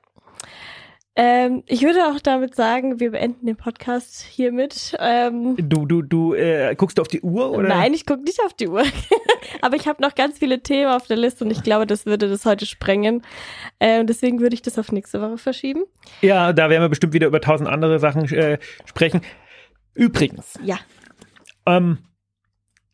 Ähm, 1.15 1.63
ich 1.65 1.81
würde 1.81 2.05
auch 2.07 2.19
damit 2.21 2.55
sagen, 2.55 2.99
wir 2.99 3.11
beenden 3.11 3.45
den 3.45 3.57
Podcast 3.57 4.21
hiermit. 4.21 4.95
Ähm, 4.99 5.55
du, 5.57 5.85
du, 5.85 6.01
du 6.01 6.33
äh, 6.33 6.75
guckst 6.75 6.97
du 6.97 7.01
auf 7.01 7.09
die 7.09 7.21
Uhr 7.21 7.51
oder? 7.51 7.67
Nein, 7.67 7.93
ich 7.93 8.05
gucke 8.05 8.21
nicht 8.21 8.39
auf 8.45 8.53
die 8.53 8.69
Uhr. 8.69 8.83
Aber 9.61 9.75
ich 9.75 9.87
habe 9.87 10.01
noch 10.01 10.15
ganz 10.15 10.37
viele 10.37 10.61
Themen 10.61 10.91
auf 10.91 11.07
der 11.07 11.17
Liste 11.17 11.43
und 11.43 11.51
ich 11.51 11.63
glaube, 11.63 11.87
das 11.87 12.05
würde 12.05 12.29
das 12.29 12.45
heute 12.45 12.65
sprengen. 12.65 13.23
Äh, 13.79 14.05
deswegen 14.05 14.39
würde 14.39 14.53
ich 14.53 14.61
das 14.61 14.79
auf 14.79 14.91
nächste 14.91 15.21
Woche 15.21 15.37
verschieben. 15.37 15.83
Ja, 16.21 16.53
da 16.53 16.69
werden 16.69 16.83
wir 16.83 16.89
bestimmt 16.89 17.13
wieder 17.13 17.27
über 17.27 17.41
tausend 17.41 17.67
andere 17.67 17.99
Sachen 17.99 18.23
äh, 18.31 18.59
sprechen. 18.85 19.21
Übrigens. 19.93 20.53
Ja. 20.63 20.79
Ähm, 21.65 21.99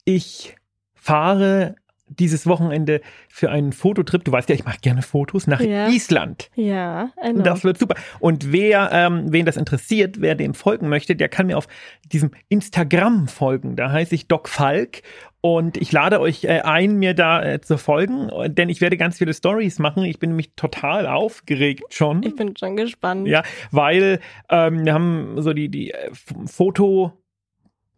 ich 0.03 0.55
fahre 0.93 1.75
dieses 2.07 2.45
Wochenende 2.45 3.01
für 3.29 3.49
einen 3.49 3.73
Fototrip. 3.73 4.23
Du 4.23 4.31
weißt 4.31 4.49
ja, 4.49 4.55
ich 4.55 4.65
mache 4.65 4.79
gerne 4.79 5.01
Fotos 5.01 5.47
nach 5.47 5.59
ja. 5.59 5.87
Island. 5.87 6.49
Ja, 6.55 7.11
know. 7.21 7.41
das 7.41 7.63
wird 7.63 7.79
super. 7.79 7.95
Und 8.19 8.51
wer, 8.51 8.89
ähm, 8.91 9.31
wen 9.31 9.45
das 9.45 9.57
interessiert, 9.57 10.21
wer 10.21 10.35
dem 10.35 10.53
folgen 10.53 10.87
möchte, 10.87 11.15
der 11.15 11.29
kann 11.29 11.47
mir 11.47 11.57
auf 11.57 11.67
diesem 12.05 12.31
Instagram 12.49 13.27
folgen. 13.27 13.75
Da 13.75 13.91
heiße 13.91 14.13
ich 14.13 14.27
Doc 14.27 14.47
Falk 14.49 15.01
Und 15.47 15.77
ich 15.77 15.91
lade 15.91 16.19
euch 16.21 16.43
äh, 16.45 16.61
ein, 16.61 16.95
mir 16.97 17.13
da 17.13 17.43
äh, 17.43 17.61
zu 17.61 17.77
folgen, 17.77 18.31
denn 18.55 18.67
ich 18.67 18.81
werde 18.81 18.97
ganz 18.97 19.19
viele 19.19 19.31
Stories 19.31 19.77
machen. 19.77 20.03
Ich 20.03 20.17
bin 20.17 20.31
nämlich 20.31 20.55
total 20.55 21.05
aufgeregt 21.05 21.93
schon. 21.93 22.23
Ich 22.23 22.35
bin 22.35 22.57
schon 22.57 22.75
gespannt. 22.75 23.27
Ja, 23.27 23.43
weil 23.69 24.21
ähm, 24.49 24.85
wir 24.85 24.93
haben 24.95 25.39
so 25.43 25.53
die, 25.53 25.69
die 25.69 25.91
äh, 25.91 26.09
Foto- 26.47 27.11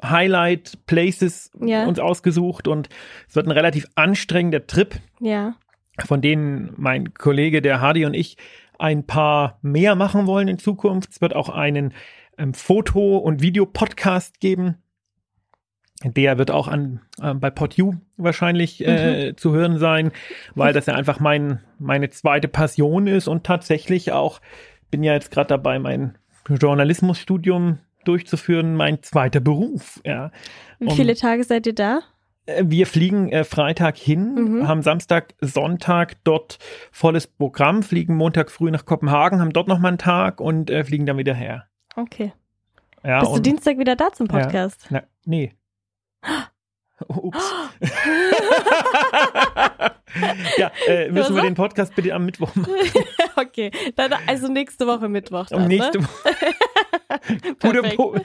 Highlight 0.03 0.85
Places 0.87 1.49
Ja. 1.59 1.85
uns 1.85 1.99
ausgesucht 1.99 2.67
und 2.67 2.89
es 3.29 3.35
wird 3.37 3.47
ein 3.47 3.51
relativ 3.51 3.85
anstrengender 3.95 4.67
Trip, 4.67 4.95
Ja. 5.21 5.55
von 6.05 6.21
denen 6.21 6.73
mein 6.75 7.13
Kollege, 7.13 7.61
der 7.61 7.79
Hardy 7.79 8.03
und 8.05 8.13
ich 8.13 8.35
ein 8.77 9.07
paar 9.07 9.57
mehr 9.61 9.95
machen 9.95 10.27
wollen 10.27 10.49
in 10.49 10.59
Zukunft. 10.59 11.11
Es 11.11 11.21
wird 11.21 11.33
auch 11.33 11.47
einen 11.49 11.93
ähm, 12.37 12.53
Foto- 12.53 13.17
und 13.17 13.41
Videopodcast 13.41 14.39
geben. 14.41 14.75
Der 16.03 16.37
wird 16.37 16.51
auch 16.51 16.67
an 16.67 17.01
äh, 17.21 17.33
bei 17.33 17.49
PodU 17.49 17.95
wahrscheinlich 18.17 18.85
äh, 18.85 19.35
zu 19.35 19.53
hören 19.53 19.79
sein, 19.79 20.11
weil 20.53 20.71
das 20.73 20.85
ja 20.85 20.93
einfach 20.93 21.19
mein 21.19 21.59
meine 21.79 22.09
zweite 22.11 22.47
Passion 22.47 23.07
ist 23.07 23.27
und 23.27 23.43
tatsächlich 23.45 24.11
auch 24.11 24.39
bin 24.91 25.03
ja 25.03 25.13
jetzt 25.13 25.31
gerade 25.31 25.47
dabei 25.47 25.79
mein 25.79 26.17
Journalismusstudium 26.47 27.79
durchzuführen, 28.05 28.75
mein 28.75 29.01
zweiter 29.03 29.39
Beruf. 29.39 29.99
Ja. 30.05 30.31
Wie 30.79 30.91
viele 30.91 31.15
Tage 31.15 31.43
seid 31.43 31.67
ihr 31.67 31.75
da? 31.75 32.01
Äh, 32.45 32.63
Wir 32.67 32.87
fliegen 32.87 33.29
äh, 33.31 33.43
Freitag 33.43 33.97
hin, 33.97 34.35
Mhm. 34.35 34.67
haben 34.67 34.81
Samstag, 34.81 35.33
Sonntag 35.41 36.15
dort 36.23 36.59
volles 36.91 37.27
Programm, 37.27 37.83
fliegen 37.83 38.15
Montag 38.15 38.51
früh 38.51 38.71
nach 38.71 38.85
Kopenhagen, 38.85 39.41
haben 39.41 39.51
dort 39.51 39.67
nochmal 39.67 39.89
einen 39.89 39.97
Tag 39.97 40.39
und 40.39 40.69
äh, 40.69 40.83
fliegen 40.83 41.05
dann 41.05 41.17
wieder 41.17 41.33
her. 41.33 41.65
Okay. 41.95 42.31
Ja, 43.03 43.19
Bist 43.19 43.31
du 43.31 43.35
und, 43.37 43.45
Dienstag 43.45 43.77
wieder 43.77 43.95
da 43.95 44.11
zum 44.13 44.27
Podcast? 44.27 44.87
Na, 44.89 45.03
nee. 45.25 45.53
Ups. 47.07 47.53
ja, 50.57 50.71
äh, 50.87 51.11
müssen 51.11 51.35
wir 51.35 51.43
den 51.43 51.55
Podcast 51.55 51.95
bitte 51.95 52.13
am 52.13 52.25
Mittwoch 52.25 52.53
machen. 52.55 52.73
okay. 53.35 53.71
Dann, 53.95 54.13
also 54.25 54.47
nächste 54.47 54.87
Woche 54.87 55.09
Mittwoch. 55.09 55.47
Dann, 55.47 55.63
Am 55.63 55.67
nächste 55.67 55.99
ne? 55.99 56.07
guter. 57.59 57.83
Pu 57.83 58.15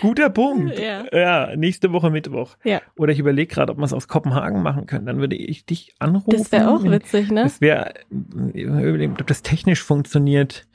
guter 0.00 0.30
Punkt. 0.30 0.78
Ja. 0.78 1.04
ja, 1.12 1.56
nächste 1.56 1.92
Woche 1.92 2.10
Mittwoch. 2.10 2.56
Ja. 2.64 2.80
Oder 2.96 3.12
ich 3.12 3.18
überlege 3.18 3.54
gerade, 3.54 3.72
ob 3.72 3.78
wir 3.78 3.84
es 3.84 3.92
aus 3.92 4.08
Kopenhagen 4.08 4.62
machen 4.62 4.86
können. 4.86 5.06
Dann 5.06 5.18
würde 5.18 5.36
ich 5.36 5.64
dich 5.64 5.94
anrufen. 5.98 6.30
Das 6.30 6.52
wäre 6.52 6.70
auch 6.70 6.82
witzig, 6.82 7.30
ne? 7.30 7.44
Das 7.44 7.60
wäre, 7.60 7.94
ob 8.10 9.26
das 9.26 9.42
technisch 9.42 9.82
funktioniert, 9.82 10.66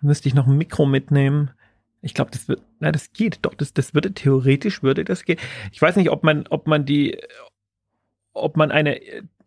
müsste 0.00 0.28
ich 0.28 0.34
noch 0.34 0.46
ein 0.46 0.56
Mikro 0.56 0.86
mitnehmen. 0.86 1.50
Ich 2.02 2.14
glaube, 2.14 2.30
das 2.30 2.48
wird, 2.48 2.60
na, 2.78 2.92
das 2.92 3.12
geht 3.12 3.38
doch, 3.42 3.54
das, 3.54 3.72
das 3.72 3.94
würde 3.94 4.12
theoretisch 4.12 4.82
würde 4.82 5.04
das 5.04 5.24
gehen. 5.24 5.38
Ich 5.72 5.80
weiß 5.82 5.96
nicht, 5.96 6.10
ob 6.10 6.22
man, 6.24 6.46
ob 6.48 6.66
man 6.66 6.84
die, 6.84 7.20
ob 8.32 8.56
man 8.56 8.70
eine 8.70 9.00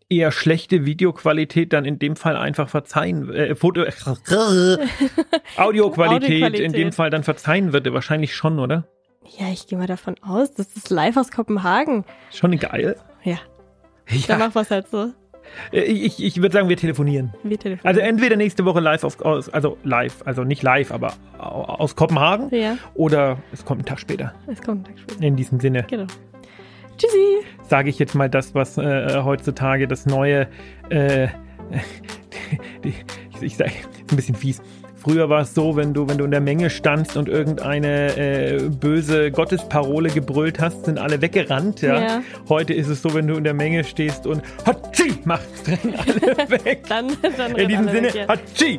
eher 0.08 0.32
schlechte 0.32 0.84
Videoqualität 0.84 1.72
dann 1.72 1.84
in 1.84 1.98
dem 1.98 2.16
Fall 2.16 2.36
einfach 2.36 2.68
verzeihen, 2.68 3.32
äh, 3.32 3.54
Foto, 3.54 3.82
Audioqualität 5.56 6.30
in 6.30 6.44
Audioqualität. 6.44 6.74
dem 6.74 6.92
Fall 6.92 7.10
dann 7.10 7.22
verzeihen 7.22 7.72
würde. 7.72 7.94
Wahrscheinlich 7.94 8.34
schon, 8.34 8.58
oder? 8.58 8.88
Ja, 9.38 9.48
ich 9.52 9.68
gehe 9.68 9.78
mal 9.78 9.86
davon 9.86 10.16
aus, 10.22 10.52
das 10.54 10.76
ist 10.76 10.90
live 10.90 11.16
aus 11.16 11.30
Kopenhagen. 11.30 12.04
Schon 12.32 12.58
geil. 12.58 12.96
Ja, 13.22 13.38
Ja, 14.08 14.36
machen 14.36 14.54
wir 14.54 14.62
es 14.62 14.70
halt 14.70 14.88
so. 14.88 15.12
Äh, 15.72 15.80
ich, 15.82 16.22
ich 16.22 16.40
würde 16.42 16.52
sagen, 16.52 16.68
wir 16.68 16.76
telefonieren. 16.76 17.32
Wir 17.42 17.58
telefonieren. 17.58 17.86
Also 17.86 18.00
entweder 18.00 18.36
nächste 18.36 18.64
Woche 18.64 18.80
live 18.80 19.04
auf, 19.04 19.20
aus, 19.20 19.48
also 19.48 19.76
live, 19.84 20.22
also 20.24 20.44
nicht 20.44 20.62
live, 20.62 20.90
aber 20.92 21.12
au- 21.38 21.64
aus 21.64 21.96
Kopenhagen 21.96 22.48
ja, 22.54 22.76
oder 22.94 23.38
es 23.52 23.64
kommt 23.64 23.82
ein 23.82 23.86
Tag 23.86 24.00
später. 24.00 24.34
es 24.46 24.60
kommt 24.62 24.80
ein 24.88 24.94
Tag 24.94 24.98
später. 25.00 25.22
In 25.22 25.36
diesem 25.36 25.60
Sinne 25.60 25.84
Genau. 25.88 26.06
Tschüssi. 26.98 27.38
sage 27.68 27.88
ich 27.90 27.98
jetzt 27.98 28.14
mal 28.14 28.28
das, 28.28 28.54
was 28.54 28.76
äh, 28.76 29.22
heutzutage 29.22 29.88
das 29.88 30.04
neue, 30.06 30.48
äh, 30.90 31.28
die, 32.84 32.88
ich, 33.34 33.42
ich 33.42 33.56
sage, 33.56 33.70
ein 34.10 34.16
bisschen 34.16 34.34
fies. 34.34 34.60
Früher 35.02 35.30
war 35.30 35.42
es 35.42 35.54
so, 35.54 35.76
wenn 35.76 35.94
du, 35.94 36.06
wenn 36.08 36.18
du 36.18 36.24
in 36.26 36.30
der 36.30 36.42
Menge 36.42 36.68
standst 36.68 37.16
und 37.16 37.28
irgendeine 37.28 38.16
äh, 38.18 38.68
böse 38.68 39.30
Gottesparole 39.30 40.10
gebrüllt 40.10 40.60
hast, 40.60 40.84
sind 40.84 40.98
alle 40.98 41.22
weggerannt. 41.22 41.80
Ja? 41.80 42.00
Ja. 42.00 42.22
Heute 42.50 42.74
ist 42.74 42.88
es 42.88 43.00
so, 43.00 43.14
wenn 43.14 43.26
du 43.26 43.34
in 43.34 43.44
der 43.44 43.54
Menge 43.54 43.82
stehst 43.84 44.26
und 44.26 44.42
Hatschi 44.66 45.14
macht, 45.24 45.48
rennen 45.66 45.94
alle 45.98 46.50
weg. 46.64 46.82
Dann, 46.88 47.16
dann 47.36 47.56
In 47.56 47.68
diesem 47.68 47.88
Sinne, 47.88 48.08
weg, 48.08 48.14
ja. 48.14 48.28
Hatschi. 48.28 48.78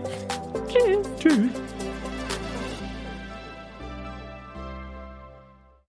Tschüss. 0.68 1.10
Tschüss. 1.20 1.71